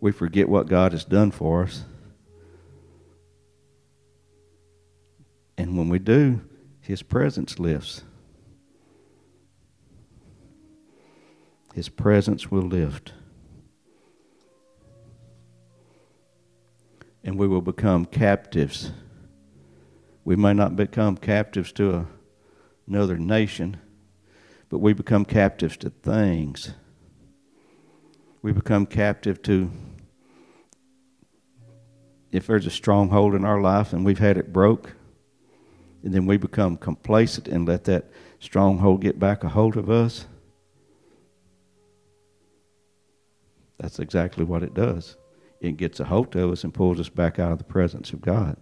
We 0.00 0.12
forget 0.12 0.48
what 0.48 0.68
God 0.68 0.92
has 0.92 1.04
done 1.04 1.30
for 1.30 1.64
us. 1.64 1.84
And 5.58 5.76
when 5.76 5.88
we 5.88 5.98
do, 5.98 6.40
His 6.80 7.02
presence 7.02 7.58
lifts. 7.58 8.02
His 11.74 11.88
presence 11.88 12.50
will 12.50 12.62
lift. 12.62 13.12
And 17.22 17.38
we 17.38 17.46
will 17.46 17.60
become 17.60 18.06
captives. 18.06 18.92
We 20.24 20.36
may 20.36 20.52
not 20.52 20.76
become 20.76 21.16
captives 21.16 21.72
to 21.72 21.94
a, 21.94 22.06
another 22.86 23.16
nation, 23.16 23.78
but 24.68 24.78
we 24.78 24.92
become 24.92 25.24
captives 25.24 25.76
to 25.78 25.90
things. 25.90 26.74
We 28.42 28.52
become 28.52 28.86
captive 28.86 29.42
to 29.42 29.70
if 32.32 32.46
there's 32.46 32.66
a 32.66 32.70
stronghold 32.70 33.34
in 33.34 33.44
our 33.44 33.60
life 33.60 33.92
and 33.92 34.04
we've 34.04 34.18
had 34.18 34.36
it 34.38 34.52
broke, 34.52 34.94
and 36.02 36.14
then 36.14 36.26
we 36.26 36.36
become 36.36 36.76
complacent 36.76 37.48
and 37.48 37.66
let 37.66 37.84
that 37.84 38.10
stronghold 38.38 39.02
get 39.02 39.18
back 39.18 39.44
a 39.44 39.48
hold 39.48 39.76
of 39.76 39.90
us, 39.90 40.26
that's 43.78 43.98
exactly 43.98 44.44
what 44.44 44.62
it 44.62 44.74
does. 44.74 45.16
It 45.60 45.76
gets 45.76 46.00
a 46.00 46.04
hold 46.04 46.34
of 46.36 46.52
us 46.52 46.64
and 46.64 46.72
pulls 46.72 47.00
us 47.00 47.08
back 47.08 47.38
out 47.38 47.52
of 47.52 47.58
the 47.58 47.64
presence 47.64 48.12
of 48.12 48.20
God. 48.20 48.56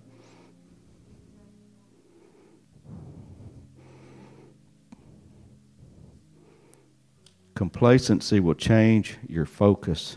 Complacency 7.59 8.39
will 8.39 8.55
change 8.55 9.19
your 9.27 9.45
focus. 9.45 10.17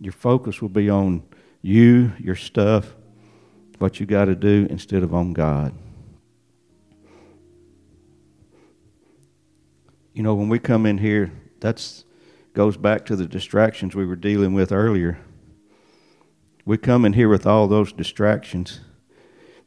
Your 0.00 0.14
focus 0.14 0.62
will 0.62 0.70
be 0.70 0.88
on 0.88 1.24
you, 1.60 2.12
your 2.18 2.36
stuff, 2.36 2.96
what 3.76 4.00
you 4.00 4.06
got 4.06 4.24
to 4.24 4.34
do 4.34 4.66
instead 4.70 5.02
of 5.02 5.14
on 5.14 5.34
God. 5.34 5.74
You 10.14 10.22
know, 10.22 10.34
when 10.34 10.48
we 10.48 10.58
come 10.58 10.86
in 10.86 10.96
here, 10.96 11.30
that's 11.60 12.06
goes 12.54 12.78
back 12.78 13.04
to 13.04 13.14
the 13.14 13.26
distractions 13.26 13.94
we 13.94 14.06
were 14.06 14.16
dealing 14.16 14.54
with 14.54 14.72
earlier. 14.72 15.18
We 16.64 16.78
come 16.78 17.04
in 17.04 17.12
here 17.12 17.28
with 17.28 17.46
all 17.46 17.68
those 17.68 17.92
distractions. 17.92 18.80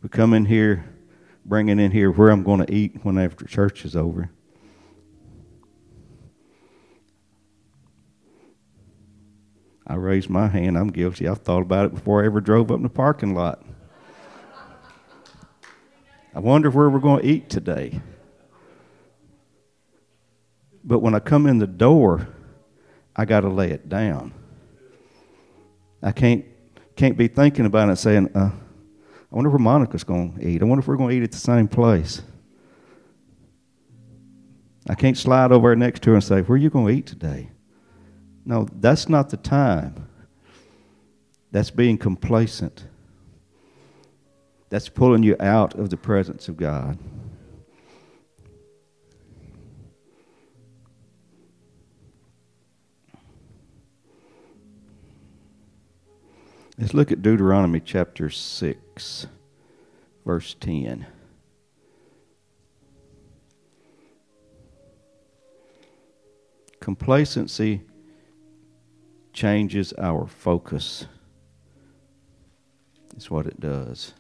We 0.02 0.10
come 0.10 0.34
in 0.34 0.46
here 0.46 0.84
bringing 1.46 1.78
in 1.78 1.92
here 1.92 2.10
where 2.10 2.32
I'm 2.32 2.42
going 2.42 2.66
to 2.66 2.74
eat 2.74 3.02
when 3.04 3.20
after 3.20 3.46
church 3.46 3.86
is 3.86 3.96
over. 3.96 4.32
I 9.90 9.96
raised 9.96 10.30
my 10.30 10.48
hand. 10.48 10.78
I'm 10.78 10.92
guilty. 10.92 11.28
I've 11.28 11.40
thought 11.40 11.64
about 11.64 11.88
it 11.88 11.96
before 11.96 12.22
I 12.22 12.28
ever 12.28 12.40
drove 12.40 12.70
up 12.70 12.78
in 12.78 12.84
the 12.84 12.90
parking 12.90 13.34
lot. 13.34 13.64
I 16.36 16.40
wonder 16.40 16.70
where 16.70 16.92
we're 16.92 17.00
going 17.00 17.24
to 17.24 17.28
eat 17.28 17.50
today. 17.50 18.00
But 20.84 21.00
when 21.00 21.16
I 21.16 21.20
come 21.20 21.48
in 21.48 21.58
the 21.58 21.68
door, 21.68 22.28
I 23.16 23.26
got 23.26 23.42
to 23.42 23.50
lay 23.50 23.72
it 23.72 23.90
down. 23.90 24.32
I 26.04 26.12
can't 26.12 26.46
can't 26.96 27.18
be 27.18 27.28
thinking 27.28 27.66
about 27.66 27.90
it 27.90 27.96
saying, 27.96 28.30
uh, 28.36 28.52
I 28.52 29.36
wonder 29.36 29.50
where 29.50 29.60
Monica's 29.60 30.04
going 30.04 30.38
to 30.38 30.48
eat. 30.48 30.62
I 30.62 30.66
wonder 30.66 30.82
if 30.82 30.88
we're 30.88 30.98
going 30.98 31.10
to 31.10 31.16
eat 31.16 31.24
at 31.24 31.32
the 31.32 31.38
same 31.38 31.68
place. 31.68 32.22
I 34.88 34.96
can't 34.96 35.18
slide 35.18 35.52
over 35.52 35.76
next 35.76 36.04
to 36.04 36.12
her 36.12 36.16
and 36.16 36.24
say, 36.24 36.42
Where 36.42 36.56
are 36.56 36.58
you 36.58 36.70
going 36.70 36.88
to 36.88 36.94
eat 36.94 37.08
today? 37.08 37.50
No, 38.50 38.68
that's 38.80 39.08
not 39.08 39.30
the 39.30 39.38
time. 39.38 40.08
That's 41.52 41.70
being 41.70 42.00
complacent. 42.00 42.88
That's 44.70 44.90
pulling 44.90 45.22
you 45.22 45.36
out 45.40 45.76
of 45.76 45.92
the 45.92 45.98
presence 45.98 46.48
of 46.48 46.58
God. 46.58 46.98
Let's 56.80 56.96
look 56.96 57.12
at 57.12 57.22
Deuteronomy 57.22 57.82
chapter 57.82 58.32
6, 58.32 59.28
verse 60.26 60.56
10. 60.60 61.06
Complacency 66.80 67.84
changes 69.40 69.94
our 69.98 70.28
focus. 70.28 71.06
Is 73.16 73.32
what 73.32 73.46
it 73.48 73.58
does. 73.58 74.14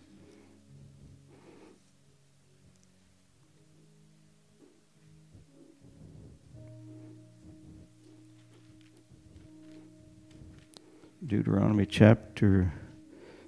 Deuteronomy 11.27 11.85
chapter 11.85 12.71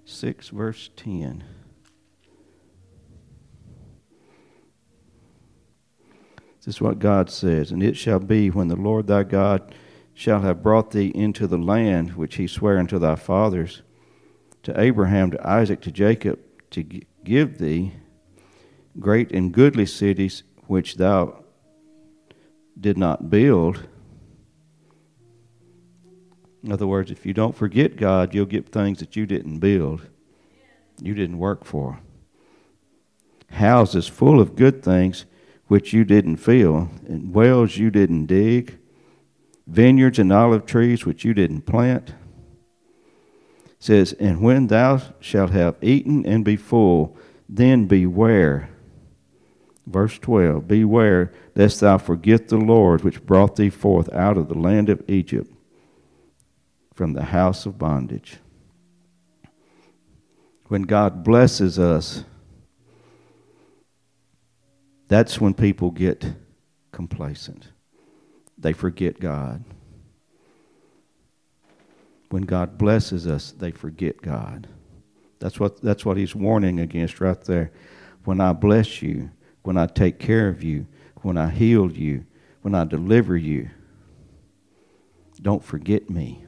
6, 0.04 0.50
verse 0.50 0.90
10. 0.98 1.42
This 6.58 6.76
is 6.76 6.82
what 6.82 7.00
God 7.00 7.30
says, 7.30 7.72
and 7.72 7.82
it 7.82 7.96
shall 7.96 8.20
be 8.20 8.50
when 8.50 8.68
the 8.68 8.76
Lord 8.76 9.08
thy 9.08 9.24
God 9.24 9.74
shall 10.22 10.42
have 10.42 10.62
brought 10.62 10.92
thee 10.92 11.12
into 11.16 11.48
the 11.48 11.58
land 11.58 12.14
which 12.14 12.36
he 12.36 12.46
sware 12.46 12.78
unto 12.78 13.00
thy 13.00 13.16
fathers, 13.16 13.82
to 14.62 14.80
Abraham, 14.80 15.32
to 15.32 15.48
Isaac, 15.48 15.82
to 15.82 15.92
Jacob, 15.92 16.38
to 16.70 16.84
give 17.24 17.58
thee 17.58 17.94
great 19.00 19.32
and 19.32 19.52
goodly 19.52 19.88
cities 19.88 20.44
which 20.68 20.98
thou 20.98 21.44
did 22.80 23.00
not 23.00 23.32
build. 23.32 23.88
In 26.64 26.72
other 26.72 26.86
words, 26.86 27.10
if 27.10 27.26
you 27.26 27.34
don't 27.34 27.56
forget 27.56 27.96
God, 27.96 28.36
you'll 28.36 28.46
get 28.46 28.70
things 28.70 29.00
that 29.00 29.16
you 29.16 29.26
didn't 29.26 29.58
build, 29.58 30.08
you 31.02 31.16
didn't 31.16 31.40
work 31.40 31.66
for. 31.66 32.00
Houses 33.50 34.08
full 34.08 34.40
of 34.40 34.56
good 34.56 34.84
things 34.84 35.26
which 35.66 35.94
you 35.94 36.04
didn't 36.04 36.38
fill, 36.38 36.92
and 37.08 37.34
wells 37.34 37.78
you 37.78 37.90
didn't 37.90 38.28
dig, 38.28 38.78
vineyards 39.72 40.20
and 40.20 40.34
olive 40.34 40.66
trees 40.66 41.06
which 41.06 41.24
you 41.24 41.34
didn't 41.34 41.62
plant. 41.62 42.10
It 43.66 43.76
says, 43.80 44.14
And 44.14 44.42
when 44.42 44.68
thou 44.68 45.02
shalt 45.20 45.52
have 45.52 45.78
eaten 45.82 46.26
and 46.26 46.44
be 46.44 46.58
full, 46.58 47.18
then 47.48 47.86
beware. 47.86 48.70
Verse 49.88 50.20
12 50.20 50.68
Beware 50.68 51.32
lest 51.56 51.80
thou 51.80 51.98
forget 51.98 52.50
the 52.50 52.58
Lord 52.58 53.04
which 53.04 53.26
brought 53.26 53.56
thee 53.56 53.70
forth 53.70 54.12
out 54.14 54.38
of 54.38 54.50
the 54.50 54.58
land 54.58 54.90
of 54.90 55.04
Egypt 55.08 55.52
from 56.94 57.14
the 57.14 57.26
house 57.26 57.66
of 57.66 57.80
bondage. 57.80 58.38
When 60.68 60.84
God 60.84 61.24
blesses 61.24 61.80
us, 61.80 62.24
that's 65.08 65.42
when 65.42 65.54
people 65.54 65.92
get 65.92 66.34
complacent. 66.92 67.70
They 68.62 68.74
forget 68.74 69.20
God. 69.20 69.64
When 72.30 72.44
God 72.44 72.78
blesses 72.78 73.28
us, 73.28 73.52
they 73.52 73.72
forget 73.72 74.22
God. 74.22 74.68
That's 75.40 75.60
what, 75.60 75.82
that's 75.82 76.06
what 76.06 76.18
he's 76.18 76.36
warning 76.36 76.80
against 76.80 77.20
right 77.20 77.42
there. 77.42 77.72
When 78.24 78.40
I 78.40 78.54
bless 78.54 79.02
you, 79.02 79.32
when 79.64 79.78
I 79.78 79.88
take 79.88 80.20
care 80.20 80.48
of 80.48 80.64
you, 80.64 80.88
when 81.24 81.38
I 81.38 81.50
heal 81.50 81.92
you, 81.92 82.26
when 82.62 82.76
I 82.76 82.86
deliver 82.86 83.36
you, 83.36 83.70
don't 85.42 85.64
forget 85.64 86.10
me. 86.10 86.46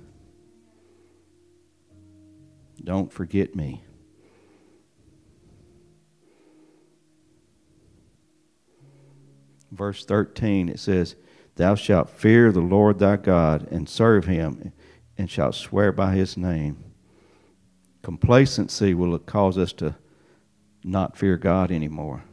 Don't 2.83 3.11
forget 3.11 3.55
me. 3.55 3.83
verse 9.73 10.05
13, 10.05 10.69
it 10.69 10.79
says, 10.79 11.15
Thou 11.55 11.75
shalt 11.75 12.09
fear 12.09 12.51
the 12.51 12.61
Lord 12.61 12.99
thy 12.99 13.17
God 13.17 13.67
and 13.69 13.87
serve 13.87 14.25
him, 14.25 14.73
and 15.17 15.29
shalt 15.29 15.55
swear 15.55 15.91
by 15.91 16.15
his 16.15 16.35
name. 16.35 16.83
Complacency 18.01 18.93
will 18.93 19.17
cause 19.19 19.57
us 19.57 19.71
to 19.73 19.95
not 20.83 21.15
fear 21.15 21.37
God 21.37 21.71
anymore. 21.71 22.23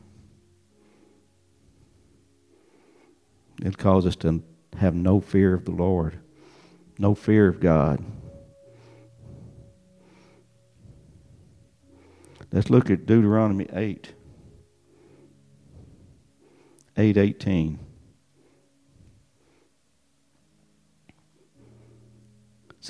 It'll 3.61 3.72
cause 3.72 4.06
us 4.06 4.16
to 4.16 4.42
have 4.78 4.94
no 4.94 5.20
fear 5.20 5.52
of 5.52 5.66
the 5.66 5.70
Lord, 5.70 6.18
no 6.98 7.14
fear 7.14 7.46
of 7.46 7.61
God. 7.61 8.02
Let's 12.50 12.70
look 12.70 12.90
at 12.90 13.06
Deuteronomy 13.06 13.68
8. 13.72 14.14
8:18 16.96 17.89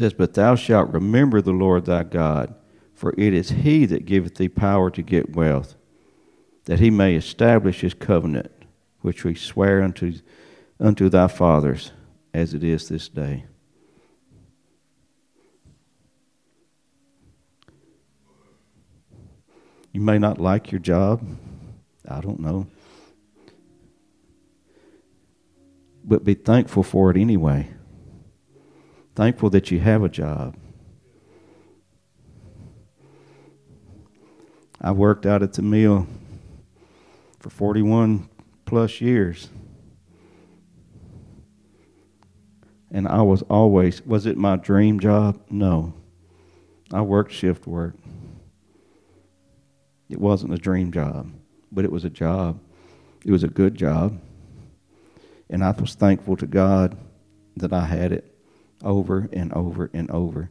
says 0.01 0.13
but 0.13 0.35
thou 0.35 0.55
shalt 0.55 0.93
remember 0.93 1.41
the 1.41 1.53
Lord 1.53 1.87
thy 1.87 2.03
God 2.03 2.55
for 2.95 3.15
it 3.17 3.33
is 3.33 3.51
he 3.51 3.87
that 3.87 4.07
giveth 4.07 4.35
thee 4.35 4.49
power 4.49 4.91
to 4.91 5.03
get 5.03 5.37
wealth 5.37 5.77
that 6.65 6.81
he 6.81 6.91
may 6.91 7.15
establish 7.15 7.81
his 7.81 7.95
covenant 7.95 8.51
which 9.01 9.25
we 9.25 9.35
swear 9.35 9.83
unto 9.83 10.13
unto 10.79 11.09
thy 11.09 11.29
fathers 11.29 11.93
as 12.33 12.55
it 12.55 12.65
is 12.65 12.89
this 12.89 13.09
day. 13.09 13.45
You 19.93 20.01
may 20.01 20.19
not 20.19 20.39
like 20.39 20.71
your 20.71 20.79
job. 20.79 21.27
I 22.09 22.21
don't 22.21 22.41
know. 22.41 22.69
But 26.05 26.25
be 26.25 26.35
thankful 26.35 26.83
for 26.83 27.11
it 27.11 27.17
anyway. 27.17 27.69
Thankful 29.15 29.51
that 29.51 29.71
you 29.71 29.81
have 29.81 30.03
a 30.03 30.09
job. 30.09 30.57
I 34.81 34.93
worked 34.93 35.27
out 35.27 35.43
at 35.43 35.53
the 35.53 35.63
mill 35.63 36.07
for 37.39 37.51
41 37.51 38.29
plus 38.65 39.01
years. 39.01 39.49
And 42.91 43.07
I 43.07 43.23
was 43.23 43.43
always, 43.43 44.05
was 44.07 44.27
it 44.27 44.37
my 44.37 44.57
dream 44.57 45.01
job? 45.01 45.41
No. 45.51 45.95
I 46.93 47.03
worked 47.03 47.33
shift 47.33 47.67
work. 47.67 47.95
It 50.09 50.21
wasn't 50.21 50.55
a 50.55 50.59
dream 50.59 50.91
job, 50.93 51.31
but 51.71 51.85
it 51.85 51.93
was 51.93 52.05
a 52.05 52.11
job. 52.11 52.59
It 53.25 53.31
was 53.31 53.45
a 53.45 53.49
good 53.49 53.75
job. 53.75 54.21
And 55.49 55.63
I 55.63 55.71
was 55.73 55.95
thankful 55.95 56.37
to 56.39 56.47
God 56.47 56.97
that 57.57 57.73
I 57.73 57.85
had 57.85 58.13
it 58.13 58.30
over 58.83 59.29
and 59.33 59.53
over 59.53 59.91
and 59.93 60.11
over. 60.11 60.51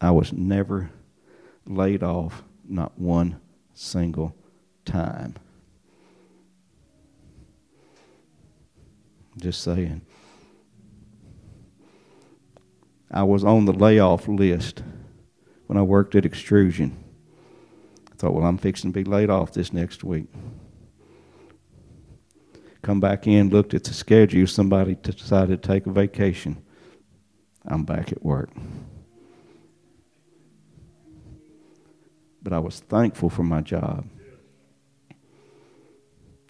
I 0.00 0.10
was 0.10 0.32
never 0.32 0.90
laid 1.66 2.02
off, 2.02 2.42
not 2.68 2.98
one 2.98 3.40
single 3.74 4.34
time. 4.84 5.36
Just 9.36 9.62
saying. 9.62 10.02
I 13.10 13.22
was 13.22 13.44
on 13.44 13.66
the 13.66 13.72
layoff 13.72 14.26
list 14.26 14.82
when 15.66 15.78
I 15.78 15.82
worked 15.82 16.14
at 16.14 16.24
extrusion. 16.24 16.96
I 18.10 18.14
thought, 18.16 18.34
well, 18.34 18.46
I'm 18.46 18.58
fixing 18.58 18.92
to 18.92 18.98
be 18.98 19.04
laid 19.04 19.30
off 19.30 19.52
this 19.52 19.72
next 19.72 20.02
week 20.02 20.26
come 22.82 23.00
back 23.00 23.26
in, 23.26 23.48
looked 23.48 23.74
at 23.74 23.84
the 23.84 23.94
schedule, 23.94 24.46
somebody 24.46 24.96
decided 24.96 25.62
to 25.62 25.68
take 25.68 25.86
a 25.86 25.90
vacation. 25.90 26.62
I'm 27.64 27.84
back 27.84 28.10
at 28.12 28.24
work. 28.24 28.50
But 32.42 32.52
I 32.52 32.58
was 32.58 32.80
thankful 32.80 33.30
for 33.30 33.44
my 33.44 33.60
job. 33.60 34.04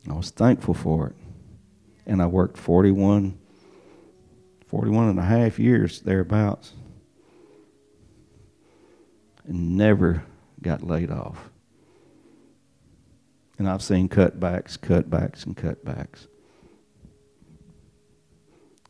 I 0.09 0.15
was 0.15 0.31
thankful 0.31 0.75
for 0.75 1.09
it. 1.09 1.17
And 2.07 2.23
I 2.23 2.27
worked 2.27 2.57
41, 2.57 3.39
41 4.67 5.09
and 5.11 5.19
a 5.19 5.23
half 5.23 5.59
years 5.59 6.01
thereabouts. 6.01 6.73
And 9.45 9.77
never 9.77 10.25
got 10.63 10.83
laid 10.83 11.11
off. 11.11 11.52
And 13.63 13.71
I've 13.71 13.81
seen 13.81 14.09
cutbacks, 14.09 14.77
cutbacks, 14.77 15.47
and 15.47 15.57
cutbacks. 15.57 16.27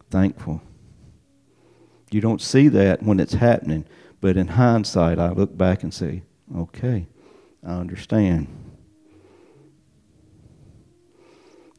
Thankful. 0.08 0.62
You 2.10 2.22
don't 2.22 2.40
see 2.40 2.68
that 2.68 3.02
when 3.02 3.20
it's 3.20 3.34
happening, 3.34 3.84
but 4.22 4.38
in 4.38 4.46
hindsight, 4.46 5.18
I 5.18 5.32
look 5.32 5.58
back 5.58 5.82
and 5.82 5.92
say, 5.92 6.22
okay, 6.56 7.06
I 7.62 7.72
understand. 7.72 8.46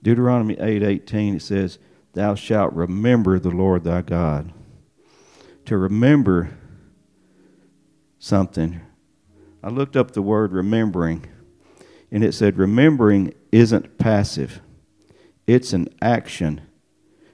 Deuteronomy 0.04 0.56
8:18 0.58 1.38
it 1.38 1.42
says, 1.42 1.80
"Thou 2.14 2.36
shalt 2.36 2.74
remember 2.74 3.40
the 3.40 3.50
Lord 3.50 3.86
thy 3.86 4.04
God." 4.04 4.54
To 5.66 5.80
remember 5.80 6.52
something. 8.20 8.82
I 9.64 9.70
looked 9.70 9.98
up 9.98 10.12
the 10.12 10.22
word 10.22 10.54
remembering 10.54 11.26
and 12.14 12.24
it 12.24 12.34
said, 12.34 12.58
Remembering 12.58 13.34
isn't 13.52 13.98
passive, 13.98 14.62
it's 15.48 15.74
an 15.74 15.90
action 16.02 16.62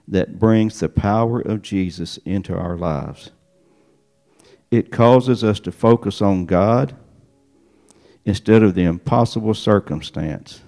that 0.08 0.40
brings 0.40 0.80
the 0.80 0.90
power 0.90 1.40
of 1.42 1.62
Jesus 1.62 2.18
into 2.26 2.56
our 2.56 2.78
lives. 2.78 3.30
It 4.72 4.90
causes 4.90 5.44
us 5.44 5.60
to 5.60 5.72
focus 5.72 6.22
on 6.22 6.46
God 6.46 6.96
instead 8.24 8.64
of 8.64 8.74
the 8.74 8.86
impossible 8.86 9.54
circumstance. 9.54 10.62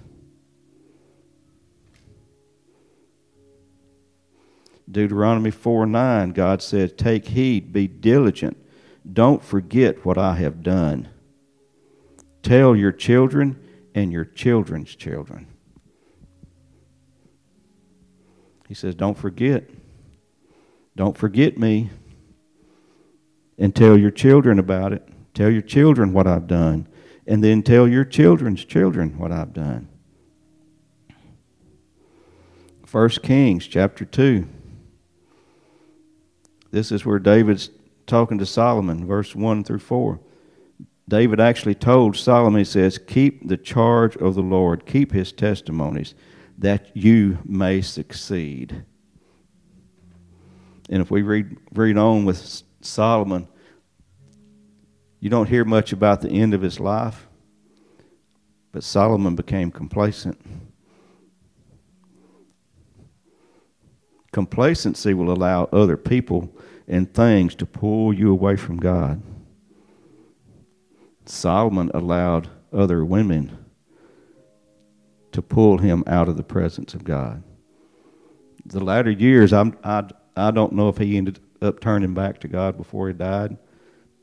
Deuteronomy 4.89 5.51
4 5.51 5.85
9, 5.85 6.31
God 6.31 6.61
says, 6.61 6.91
Take 6.91 7.29
heed, 7.29 7.71
be 7.71 7.87
diligent, 7.87 8.57
don't 9.11 9.41
forget 9.41 10.05
what 10.05 10.17
I 10.17 10.35
have 10.35 10.61
done. 10.61 11.07
Tell 12.43 12.75
your 12.75 12.91
children 12.91 13.57
and 13.93 14.11
your 14.11 14.25
children's 14.25 14.95
children. 14.95 15.47
He 18.67 18.73
says, 18.73 18.95
Don't 18.95 19.17
forget. 19.17 19.69
Don't 20.95 21.17
forget 21.17 21.57
me. 21.57 21.89
And 23.57 23.75
tell 23.75 23.97
your 23.97 24.11
children 24.11 24.59
about 24.59 24.93
it. 24.93 25.07
Tell 25.33 25.49
your 25.49 25.61
children 25.61 26.13
what 26.13 26.27
I've 26.27 26.47
done. 26.47 26.87
And 27.27 27.43
then 27.43 27.63
tell 27.63 27.87
your 27.87 28.05
children's 28.05 28.65
children 28.65 29.17
what 29.17 29.31
I've 29.31 29.53
done. 29.53 29.87
1 32.89 33.09
Kings 33.23 33.67
chapter 33.67 34.03
2. 34.03 34.47
This 36.71 36.91
is 36.91 37.05
where 37.05 37.19
David's 37.19 37.69
talking 38.07 38.37
to 38.37 38.45
Solomon, 38.45 39.05
verse 39.05 39.35
1 39.35 39.63
through 39.63 39.79
4. 39.79 40.19
David 41.07 41.39
actually 41.39 41.75
told 41.75 42.15
Solomon, 42.15 42.59
he 42.59 42.65
says, 42.65 42.97
Keep 42.97 43.47
the 43.47 43.57
charge 43.57 44.15
of 44.17 44.35
the 44.35 44.41
Lord, 44.41 44.85
keep 44.85 45.11
his 45.11 45.31
testimonies, 45.31 46.13
that 46.57 46.95
you 46.95 47.39
may 47.43 47.81
succeed. 47.81 48.85
And 50.89 51.01
if 51.01 51.09
we 51.09 51.21
read, 51.21 51.57
read 51.73 51.97
on 51.97 52.25
with 52.25 52.63
Solomon, 52.81 53.47
you 55.19 55.29
don't 55.29 55.49
hear 55.49 55.65
much 55.65 55.93
about 55.93 56.21
the 56.21 56.29
end 56.29 56.53
of 56.53 56.61
his 56.61 56.79
life, 56.79 57.27
but 58.71 58.83
Solomon 58.83 59.35
became 59.35 59.71
complacent. 59.71 60.39
Complacency 64.31 65.13
will 65.13 65.31
allow 65.31 65.65
other 65.65 65.97
people 65.97 66.55
and 66.87 67.13
things 67.13 67.53
to 67.55 67.65
pull 67.65 68.13
you 68.13 68.31
away 68.31 68.55
from 68.55 68.77
God. 68.77 69.21
Solomon 71.31 71.89
allowed 71.93 72.49
other 72.73 73.05
women 73.05 73.65
to 75.31 75.41
pull 75.41 75.77
him 75.77 76.03
out 76.05 76.27
of 76.27 76.35
the 76.35 76.43
presence 76.43 76.93
of 76.93 77.03
God. 77.03 77.41
The 78.65 78.83
latter 78.83 79.09
years, 79.09 79.53
I'm, 79.53 79.77
I, 79.83 80.03
I 80.35 80.51
don't 80.51 80.73
know 80.73 80.89
if 80.89 80.97
he 80.97 81.17
ended 81.17 81.39
up 81.61 81.79
turning 81.79 82.13
back 82.13 82.39
to 82.39 82.47
God 82.47 82.77
before 82.77 83.07
he 83.07 83.13
died, 83.13 83.57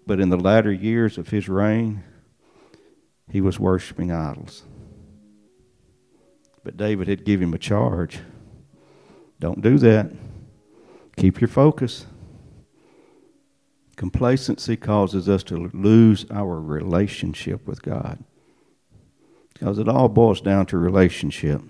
but 0.07 0.21
in 0.21 0.29
the 0.29 0.37
latter 0.37 0.71
years 0.71 1.19
of 1.19 1.29
his 1.29 1.49
reign, 1.49 2.05
he 3.31 3.41
was 3.41 3.59
worshiping 3.59 4.13
idols. 4.13 4.65
But 6.63 6.77
David 6.77 7.09
had 7.09 7.25
given 7.25 7.49
him 7.49 7.55
a 7.55 7.59
charge 7.59 8.21
don't 9.41 9.63
do 9.63 9.79
that. 9.79 10.11
Keep 11.17 11.41
your 11.41 11.49
focus. 11.49 12.07
Complacency 13.99 14.77
causes 14.77 15.29
us 15.29 15.43
to 15.43 15.69
lose 15.75 16.25
our 16.31 16.61
relationship 16.61 17.67
with 17.67 17.83
God. 17.83 18.23
Because 19.53 19.81
it 19.81 19.89
all 19.89 20.09
boils 20.09 20.41
down 20.41 20.67
to 20.67 20.79
relationship. 20.79 21.61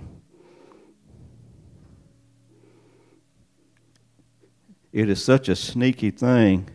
It 4.92 5.08
is 5.08 5.24
such 5.24 5.48
a 5.48 5.56
sneaky 5.56 6.10
thing 6.10 6.68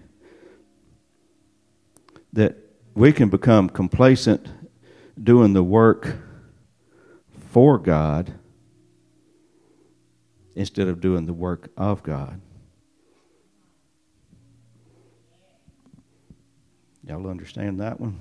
that 2.34 2.58
we 2.96 3.14
can 3.14 3.30
become 3.30 3.70
complacent 3.70 4.50
doing 5.22 5.54
the 5.54 5.64
work 5.64 6.18
for 7.52 7.78
God 7.78 8.34
instead 10.56 10.88
of 10.88 11.00
doing 11.00 11.28
the 11.28 11.34
work 11.34 11.70
of 11.78 12.02
God. 12.02 12.42
Y'all 17.06 17.28
understand 17.28 17.80
that 17.80 18.00
one? 18.00 18.18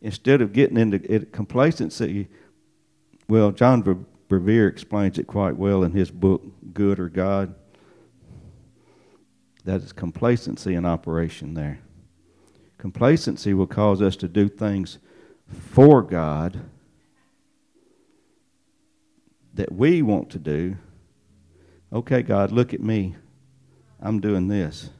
Instead 0.00 0.42
of 0.42 0.52
getting 0.52 0.76
into 0.76 0.98
complacency, 1.26 2.28
well, 3.28 3.52
John 3.52 4.06
Bevere 4.28 4.68
explains 4.68 5.18
it 5.18 5.26
quite 5.26 5.56
well 5.56 5.84
in 5.84 5.92
his 5.92 6.10
book, 6.10 6.42
Good 6.74 6.98
or 6.98 7.08
God. 7.08 7.54
That 9.64 9.80
is 9.80 9.92
complacency 9.92 10.74
in 10.74 10.84
operation 10.84 11.54
there. 11.54 11.80
Complacency 12.78 13.54
will 13.54 13.68
cause 13.68 14.02
us 14.02 14.16
to 14.16 14.28
do 14.28 14.48
things 14.48 14.98
for 15.46 16.02
God 16.02 16.60
that 19.54 19.70
we 19.70 20.02
want 20.02 20.30
to 20.30 20.38
do. 20.38 20.76
Okay, 21.92 22.22
God, 22.22 22.50
look 22.50 22.74
at 22.74 22.80
me. 22.80 23.14
I'm 24.00 24.20
doing 24.20 24.48
this. 24.48 24.90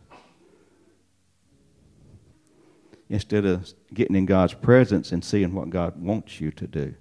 Instead 3.12 3.44
of 3.44 3.70
getting 3.92 4.16
in 4.16 4.24
God's 4.24 4.54
presence 4.54 5.12
and 5.12 5.22
seeing 5.22 5.52
what 5.52 5.68
God 5.68 6.00
wants 6.00 6.40
you 6.40 6.50
to 6.52 6.66
do. 6.66 6.94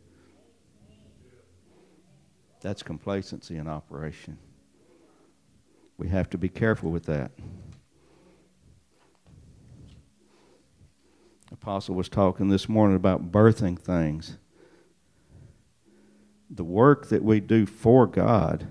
That's 2.60 2.84
complacency 2.84 3.56
in 3.56 3.70
operation. 3.70 4.38
We 5.98 6.10
have 6.10 6.30
to 6.32 6.38
be 6.38 6.50
careful 6.50 6.92
with 6.92 7.06
that. 7.06 7.32
Apostle 11.50 11.96
was 11.96 12.10
talking 12.10 12.50
this 12.50 12.68
morning 12.68 12.98
about 12.98 13.32
birthing 13.32 13.80
things 13.80 14.38
the 16.50 16.66
work 16.66 17.08
that 17.08 17.24
we 17.24 17.40
do 17.40 17.66
for 17.66 18.06
God 18.06 18.68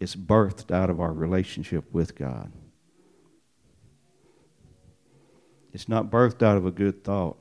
is 0.00 0.16
birthed 0.16 0.72
out 0.72 0.90
of 0.90 1.00
our 1.00 1.12
relationship 1.12 1.84
with 1.92 2.16
God. 2.16 2.50
It's 5.76 5.90
not 5.90 6.10
birthed 6.10 6.42
out 6.42 6.56
of 6.56 6.64
a 6.64 6.70
good 6.70 7.04
thought. 7.04 7.36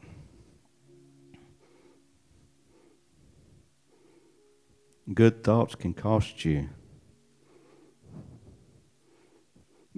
Good 5.14 5.42
thoughts 5.42 5.76
can 5.76 5.94
cost 5.94 6.44
you. 6.44 6.68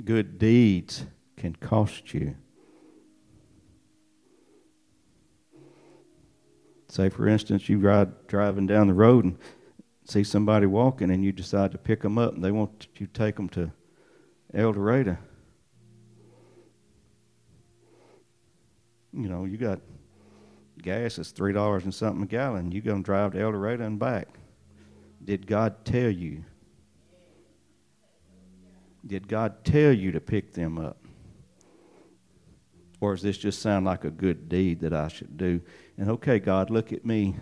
Good 0.06 0.38
deeds 0.38 1.08
can 1.36 1.56
cost 1.56 2.14
you. 2.14 2.36
Say, 6.90 7.10
for 7.10 7.28
instance, 7.28 7.68
you 7.68 7.80
ride 7.80 8.28
driving 8.28 8.68
down 8.68 8.86
the 8.86 8.94
road 8.94 9.26
and 9.26 9.40
see 10.04 10.24
somebody 10.24 10.68
walking, 10.68 11.10
and 11.10 11.26
you 11.26 11.32
decide 11.32 11.72
to 11.72 11.80
pick 11.80 12.04
them 12.04 12.20
up, 12.20 12.36
and 12.36 12.46
they 12.46 12.52
want 12.52 12.86
you 12.98 13.08
to 13.08 13.14
take 13.14 13.38
them 13.38 13.50
to 13.50 13.72
El 14.54 14.74
Dorado. 14.74 15.18
You 19.18 19.30
know, 19.30 19.46
you 19.46 19.58
got 19.58 19.80
gas 20.82 21.18
is 21.18 21.32
three 21.32 21.52
dollars 21.52 21.84
and 21.84 21.94
something 21.94 22.24
a 22.24 22.28
gallon. 22.28 22.72
You 22.72 22.82
gonna 22.82 23.02
drive 23.02 23.34
to 23.34 23.42
El 23.42 23.52
Dorado 23.52 23.84
and 23.84 23.98
back. 23.98 24.28
Did 25.26 25.48
God 25.48 25.84
tell 25.84 26.12
you? 26.12 26.44
Did 29.06 29.28
God 29.28 29.66
tell 29.66 29.92
you 29.92 30.12
to 30.12 30.20
pick 30.20 30.54
them 30.54 30.78
up? 30.78 30.98
Or 33.00 33.14
does 33.14 33.24
this 33.24 33.38
just 33.38 33.62
sound 33.62 33.86
like 33.86 34.04
a 34.04 34.12
good 34.12 34.50
deed 34.50 34.82
that 34.82 34.94
I 34.94 35.08
should 35.08 35.36
do? 35.36 35.62
And 35.98 36.12
okay, 36.12 36.40
God, 36.40 36.70
look 36.70 36.94
at 36.94 37.06
me. 37.06 37.36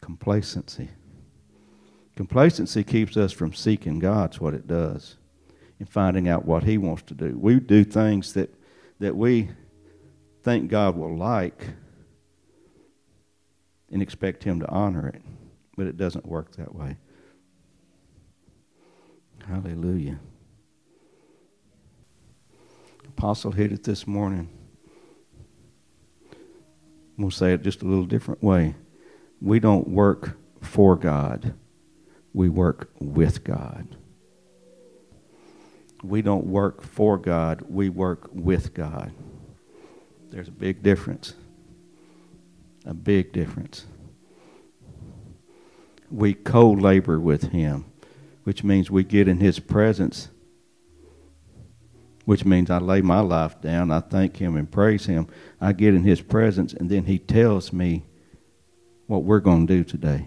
Complacency. 0.00 0.88
Complacency 2.16 2.82
keeps 2.82 3.16
us 3.16 3.32
from 3.32 3.52
seeking 3.52 4.00
God's 4.00 4.40
what 4.40 4.54
it 4.54 4.66
does 4.66 5.16
and 5.82 5.88
finding 5.88 6.28
out 6.28 6.44
what 6.44 6.62
He 6.62 6.78
wants 6.78 7.02
to 7.02 7.14
do. 7.14 7.36
We 7.36 7.58
do 7.58 7.82
things 7.82 8.34
that, 8.34 8.54
that 9.00 9.16
we 9.16 9.48
think 10.44 10.70
God 10.70 10.96
will 10.96 11.16
like 11.16 11.70
and 13.90 14.00
expect 14.00 14.44
Him 14.44 14.60
to 14.60 14.68
honor 14.68 15.08
it, 15.08 15.20
but 15.76 15.88
it 15.88 15.96
doesn't 15.96 16.24
work 16.24 16.54
that 16.54 16.72
way. 16.72 16.98
Hallelujah. 19.48 20.20
Apostle 23.08 23.50
hit 23.50 23.72
it 23.72 23.82
this 23.82 24.06
morning. 24.06 24.48
We'll 27.18 27.32
say 27.32 27.54
it 27.54 27.62
just 27.62 27.82
a 27.82 27.86
little 27.86 28.06
different 28.06 28.40
way. 28.40 28.76
We 29.40 29.58
don't 29.58 29.88
work 29.88 30.38
for 30.60 30.94
God, 30.94 31.54
we 32.32 32.48
work 32.48 32.92
with 33.00 33.42
God. 33.42 33.96
We 36.02 36.22
don't 36.22 36.46
work 36.46 36.82
for 36.82 37.18
God, 37.18 37.62
we 37.68 37.88
work 37.88 38.28
with 38.32 38.74
God. 38.74 39.12
There's 40.30 40.48
a 40.48 40.52
big 40.52 40.82
difference. 40.82 41.34
A 42.84 42.94
big 42.94 43.32
difference. 43.32 43.86
We 46.10 46.34
co 46.34 46.70
labor 46.70 47.20
with 47.20 47.50
Him, 47.50 47.84
which 48.44 48.64
means 48.64 48.90
we 48.90 49.04
get 49.04 49.28
in 49.28 49.38
His 49.38 49.60
presence 49.60 50.28
which 52.24 52.44
means 52.44 52.70
I 52.70 52.78
lay 52.78 53.00
my 53.02 53.20
life 53.20 53.60
down, 53.60 53.90
I 53.90 54.00
thank 54.00 54.36
Him 54.36 54.56
and 54.56 54.70
praise 54.70 55.06
Him. 55.06 55.26
I 55.60 55.72
get 55.72 55.94
in 55.94 56.04
His 56.04 56.20
presence, 56.20 56.72
and 56.72 56.88
then 56.88 57.04
He 57.04 57.18
tells 57.18 57.72
me 57.72 58.04
what 59.06 59.24
we're 59.24 59.40
going 59.40 59.66
to 59.66 59.76
do 59.76 59.84
today. 59.84 60.26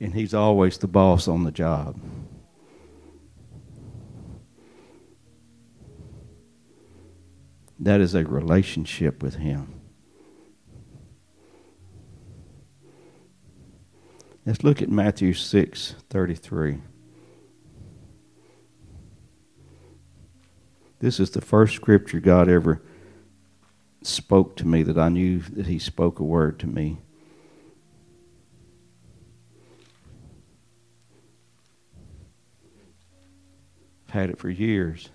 And 0.00 0.14
He's 0.14 0.34
always 0.34 0.78
the 0.78 0.88
boss 0.88 1.26
on 1.26 1.44
the 1.44 1.50
job. 1.50 2.00
That 7.82 8.00
is 8.00 8.14
a 8.14 8.24
relationship 8.24 9.24
with 9.24 9.34
Him. 9.34 9.80
Let's 14.46 14.62
look 14.62 14.80
at 14.80 14.88
Matthew 14.88 15.34
6 15.34 15.96
33. 16.08 16.78
This 21.00 21.18
is 21.18 21.30
the 21.30 21.40
first 21.40 21.74
scripture 21.74 22.20
God 22.20 22.48
ever 22.48 22.80
spoke 24.02 24.54
to 24.58 24.66
me 24.66 24.84
that 24.84 24.96
I 24.96 25.08
knew 25.08 25.40
that 25.40 25.66
He 25.66 25.80
spoke 25.80 26.20
a 26.20 26.24
word 26.24 26.60
to 26.60 26.68
me. 26.68 26.98
I've 34.06 34.14
had 34.14 34.30
it 34.30 34.38
for 34.38 34.50
years. 34.50 35.08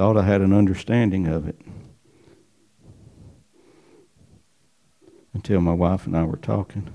Thought 0.00 0.16
I 0.16 0.22
had 0.22 0.40
an 0.40 0.54
understanding 0.54 1.26
of 1.26 1.46
it. 1.46 1.60
Until 5.34 5.60
my 5.60 5.74
wife 5.74 6.06
and 6.06 6.16
I 6.16 6.24
were 6.24 6.38
talking. 6.38 6.88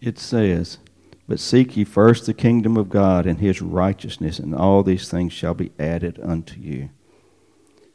It 0.00 0.20
says, 0.20 0.78
But 1.26 1.40
seek 1.40 1.76
ye 1.76 1.82
first 1.82 2.26
the 2.26 2.32
kingdom 2.32 2.76
of 2.76 2.88
God 2.88 3.26
and 3.26 3.40
his 3.40 3.60
righteousness, 3.60 4.38
and 4.38 4.54
all 4.54 4.84
these 4.84 5.08
things 5.08 5.32
shall 5.32 5.54
be 5.54 5.72
added 5.80 6.20
unto 6.22 6.60
you. 6.60 6.90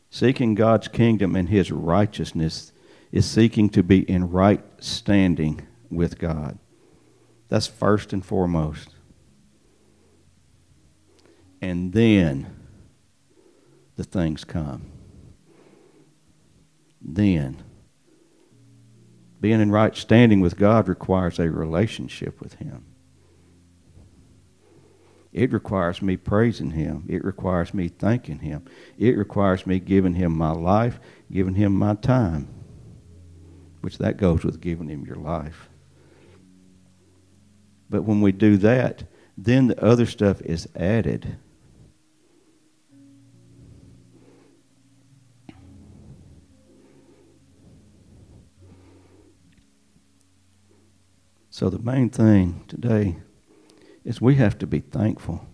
Seeking 0.09 0.55
God's 0.55 0.89
kingdom 0.89 1.37
and 1.37 1.47
his 1.47 1.71
righteousness 1.71 2.73
is 3.13 3.25
seeking 3.25 3.69
to 3.69 3.81
be 3.81 3.99
in 4.11 4.29
right 4.29 4.61
standing 4.79 5.65
with 5.89 6.19
God. 6.19 6.59
That's 7.47 7.67
first 7.67 8.11
and 8.11 8.25
foremost. 8.25 8.89
And 11.62 11.93
then 11.93 12.47
the 13.95 14.03
things 14.03 14.43
come. 14.43 14.91
Then. 16.99 17.64
Being 19.39 19.62
in 19.62 19.72
right 19.72 19.95
standing 19.95 20.41
with 20.41 20.57
God 20.57 20.88
requires 20.88 21.39
a 21.39 21.49
relationship 21.49 22.41
with 22.41 22.55
Him. 22.55 22.86
It 25.32 25.53
requires 25.53 26.01
me 26.01 26.18
praising 26.18 26.72
Him. 26.72 27.05
It 27.07 27.24
requires 27.24 27.74
me 27.74 27.88
thanking 27.88 28.39
Him. 28.39 28.66
It 28.97 29.18
requires 29.18 29.66
me 29.66 29.80
giving 29.80 30.16
Him 30.16 30.38
my 30.38 30.51
life, 30.51 30.99
giving 31.32 31.55
Him 31.55 31.74
my 31.74 31.95
time, 31.95 32.49
which 33.82 33.97
that 33.99 34.18
goes 34.18 34.43
with 34.43 34.59
giving 34.62 34.89
Him 34.89 35.05
your 35.05 35.16
life. 35.16 35.70
But 37.89 38.03
when 38.03 38.22
we 38.22 38.32
do 38.32 38.57
that, 38.57 39.03
then 39.38 39.68
the 39.68 39.84
other 39.84 40.05
stuff 40.05 40.41
is 40.41 40.68
added. 40.76 41.38
So 51.52 51.70
the 51.70 51.80
main 51.80 52.10
thing 52.10 52.64
today 52.70 53.18
is 54.06 54.22
we 54.22 54.36
have 54.36 54.58
to 54.60 54.66
be 54.66 54.80
thankful. 54.80 55.45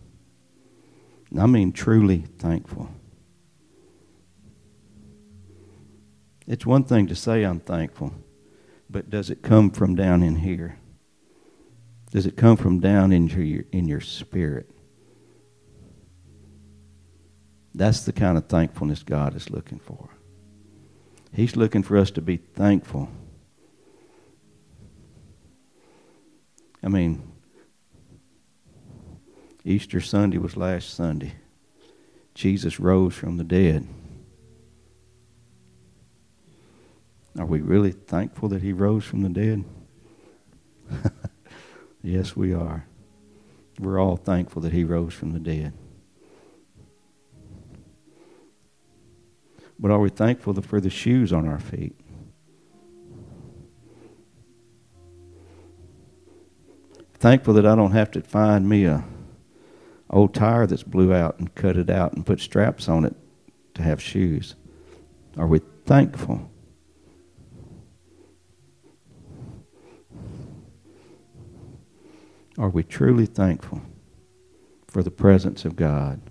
And 1.32 1.42
I 1.42 1.48
mean 1.48 1.74
truly 1.74 2.20
thankful. 2.38 2.90
It's 6.46 6.68
one 6.68 6.84
thing 6.84 7.08
to 7.08 7.16
say 7.16 7.44
I'm 7.44 7.60
thankful, 7.60 8.14
but 8.90 9.10
does 9.10 9.32
it 9.32 9.42
come 9.42 9.72
from 9.72 9.96
down 9.96 10.22
in 10.22 10.36
here? 10.36 10.78
Does 12.12 12.28
it 12.28 12.38
come 12.38 12.58
from 12.58 12.80
down 12.80 13.12
into 13.12 13.42
your, 13.42 13.66
in 13.72 13.88
your 13.88 14.00
spirit? 14.00 14.70
That's 17.74 18.06
the 18.06 18.14
kind 18.14 18.38
of 18.38 18.46
thankfulness 18.46 19.02
God 19.02 19.36
is 19.36 19.50
looking 19.50 19.80
for. 19.80 20.10
He's 21.34 21.56
looking 21.56 21.84
for 21.84 21.98
us 21.98 22.12
to 22.12 22.22
be 22.22 22.38
thankful. 22.38 23.10
I 26.88 26.90
mean, 26.90 27.22
Easter 29.66 30.00
Sunday 30.00 30.38
was 30.38 30.56
last 30.56 30.94
Sunday. 30.94 31.34
Jesus 32.34 32.80
rose 32.80 33.14
from 33.14 33.36
the 33.36 33.44
dead. 33.44 33.86
Are 37.38 37.46
we 37.46 37.60
really 37.60 37.92
thankful 37.92 38.48
that 38.48 38.62
he 38.62 38.72
rose 38.72 39.04
from 39.04 39.22
the 39.22 39.28
dead? 39.28 39.66
Yes, 42.02 42.38
we 42.38 42.54
are. 42.54 42.86
We're 43.82 44.00
all 44.00 44.16
thankful 44.16 44.62
that 44.62 44.72
he 44.72 44.86
rose 44.86 45.14
from 45.14 45.34
the 45.34 45.42
dead. 45.42 45.74
But 49.78 49.92
are 49.92 50.00
we 50.00 50.10
thankful 50.10 50.54
for 50.62 50.80
the 50.80 50.90
shoes 50.90 51.34
on 51.34 51.50
our 51.50 51.60
feet? 51.60 52.00
Thankful 57.20 57.56
that 57.56 57.66
I 57.66 57.76
don't 57.76 57.92
have 57.92 58.12
to 58.12 58.22
find 58.22 58.70
me 58.70 58.86
a 58.86 59.04
old 60.10 60.34
tire 60.34 60.68
that's 60.68 60.84
blew 60.84 61.14
out 61.14 61.40
and 61.40 61.54
cut 61.56 61.76
it 61.76 61.90
out 61.90 62.14
and 62.14 62.26
put 62.26 62.40
straps 62.40 62.88
on 62.88 63.06
it 63.06 63.16
to 63.74 63.82
have 63.82 64.02
shoes. 64.02 64.56
Are 65.36 65.48
we 65.48 65.60
thankful? 65.86 66.50
Are 72.58 72.70
we 72.70 72.84
truly 72.84 73.26
thankful 73.26 73.82
for 74.88 75.04
the 75.04 75.12
presence 75.12 75.66
of 75.66 75.76
God? 75.76 76.22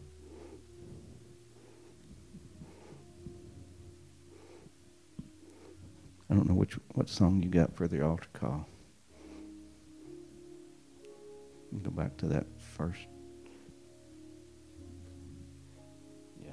I 6.28 6.34
don't 6.34 6.48
know 6.48 6.54
which 6.54 6.74
what 6.94 7.08
song 7.08 7.42
you 7.42 7.48
got 7.48 7.76
for 7.76 7.86
the 7.86 8.04
altar 8.04 8.28
call. 8.32 8.66
Go 11.82 11.90
back 11.90 12.16
to 12.18 12.26
that 12.28 12.46
first. 12.58 13.06
Yeah. 16.44 16.52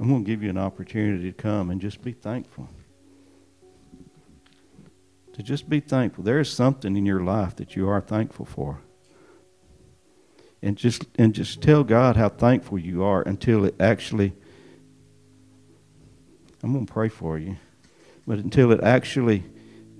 I'm 0.00 0.08
going 0.08 0.24
to 0.24 0.30
give 0.30 0.42
you 0.42 0.50
an 0.50 0.58
opportunity 0.58 1.30
to 1.30 1.36
come 1.36 1.70
and 1.70 1.80
just 1.80 2.02
be 2.02 2.12
thankful 2.12 2.68
to 5.38 5.44
just 5.44 5.68
be 5.68 5.78
thankful. 5.78 6.24
There 6.24 6.40
is 6.40 6.50
something 6.50 6.96
in 6.96 7.06
your 7.06 7.20
life 7.20 7.54
that 7.56 7.76
you 7.76 7.88
are 7.88 8.00
thankful 8.00 8.44
for. 8.44 8.80
And 10.60 10.76
just 10.76 11.04
and 11.14 11.32
just 11.32 11.62
tell 11.62 11.84
God 11.84 12.16
how 12.16 12.28
thankful 12.28 12.76
you 12.76 13.04
are 13.04 13.22
until 13.22 13.64
it 13.64 13.76
actually 13.78 14.32
I'm 16.60 16.72
going 16.72 16.86
to 16.86 16.92
pray 16.92 17.08
for 17.08 17.38
you. 17.38 17.56
But 18.26 18.40
until 18.40 18.72
it 18.72 18.82
actually 18.82 19.44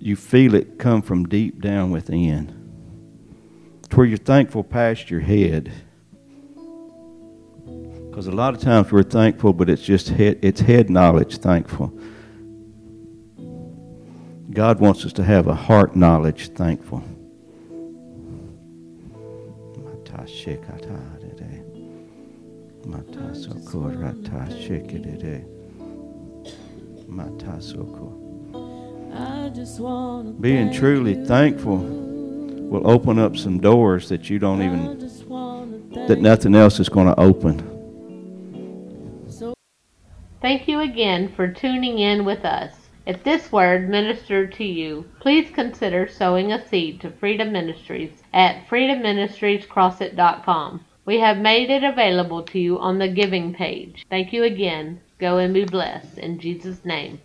you 0.01 0.17
feel 0.17 0.55
it 0.55 0.79
come 0.79 1.03
from 1.03 1.29
deep 1.29 1.61
down 1.61 1.91
within. 1.91 2.55
To 3.91 3.97
where 3.97 4.07
you're 4.07 4.19
thankful 4.19 4.63
past 4.63 5.11
your 5.11 5.21
head. 5.21 5.73
Because 7.65 8.27
a 8.27 8.33
lot 8.33 8.55
of 8.55 8.61
times 8.61 8.91
we're 8.93 9.03
thankful, 9.03 9.53
but 9.53 9.71
it's 9.71 9.83
just 9.83 10.09
head, 10.09 10.39
it's 10.43 10.61
head 10.61 10.91
knowledge 10.91 11.39
thankful. 11.39 11.93
God 14.51 14.81
wants 14.81 15.05
us 15.05 15.13
to 15.15 15.25
have 15.25 15.47
a 15.47 15.55
heart 15.55 15.95
knowledge 15.95 16.49
thankful. 16.55 17.05
Being 30.41 30.73
truly 30.73 31.15
thankful 31.27 31.79
will 31.79 32.89
open 32.89 33.19
up 33.19 33.37
some 33.37 33.59
doors 33.59 34.09
that 34.09 34.31
you 34.31 34.39
don't 34.39 34.63
even, 34.63 34.99
that 36.07 36.21
nothing 36.21 36.55
else 36.55 36.79
is 36.79 36.89
going 36.89 37.07
to 37.07 37.19
open. 37.19 37.75
Thank 40.41 40.69
you 40.69 40.79
again 40.81 41.33
for 41.35 41.49
tuning 41.49 41.99
in 41.99 42.25
with 42.25 42.45
us. 42.45 42.73
If 43.05 43.25
this 43.25 43.51
word 43.51 43.89
ministered 43.89 44.55
to 44.55 44.65
you, 44.65 45.07
please 45.19 45.51
consider 45.51 46.07
sowing 46.07 46.53
a 46.53 46.65
seed 46.69 47.01
to 47.01 47.11
Freedom 47.11 47.51
Ministries 47.51 48.23
at 48.33 48.69
freedomministriescrossett.com. 48.69 50.85
We 51.05 51.19
have 51.21 51.39
made 51.39 51.71
it 51.71 51.83
available 51.83 52.43
to 52.43 52.59
you 52.59 52.79
on 52.79 52.99
the 52.99 53.09
giving 53.09 53.55
page. 53.55 54.05
Thank 54.11 54.33
you 54.33 54.45
again. 54.45 55.01
Go 55.19 55.39
and 55.39 55.55
be 55.55 55.65
blessed. 55.65 56.19
In 56.19 56.39
Jesus' 56.39 56.85
name. 56.85 57.21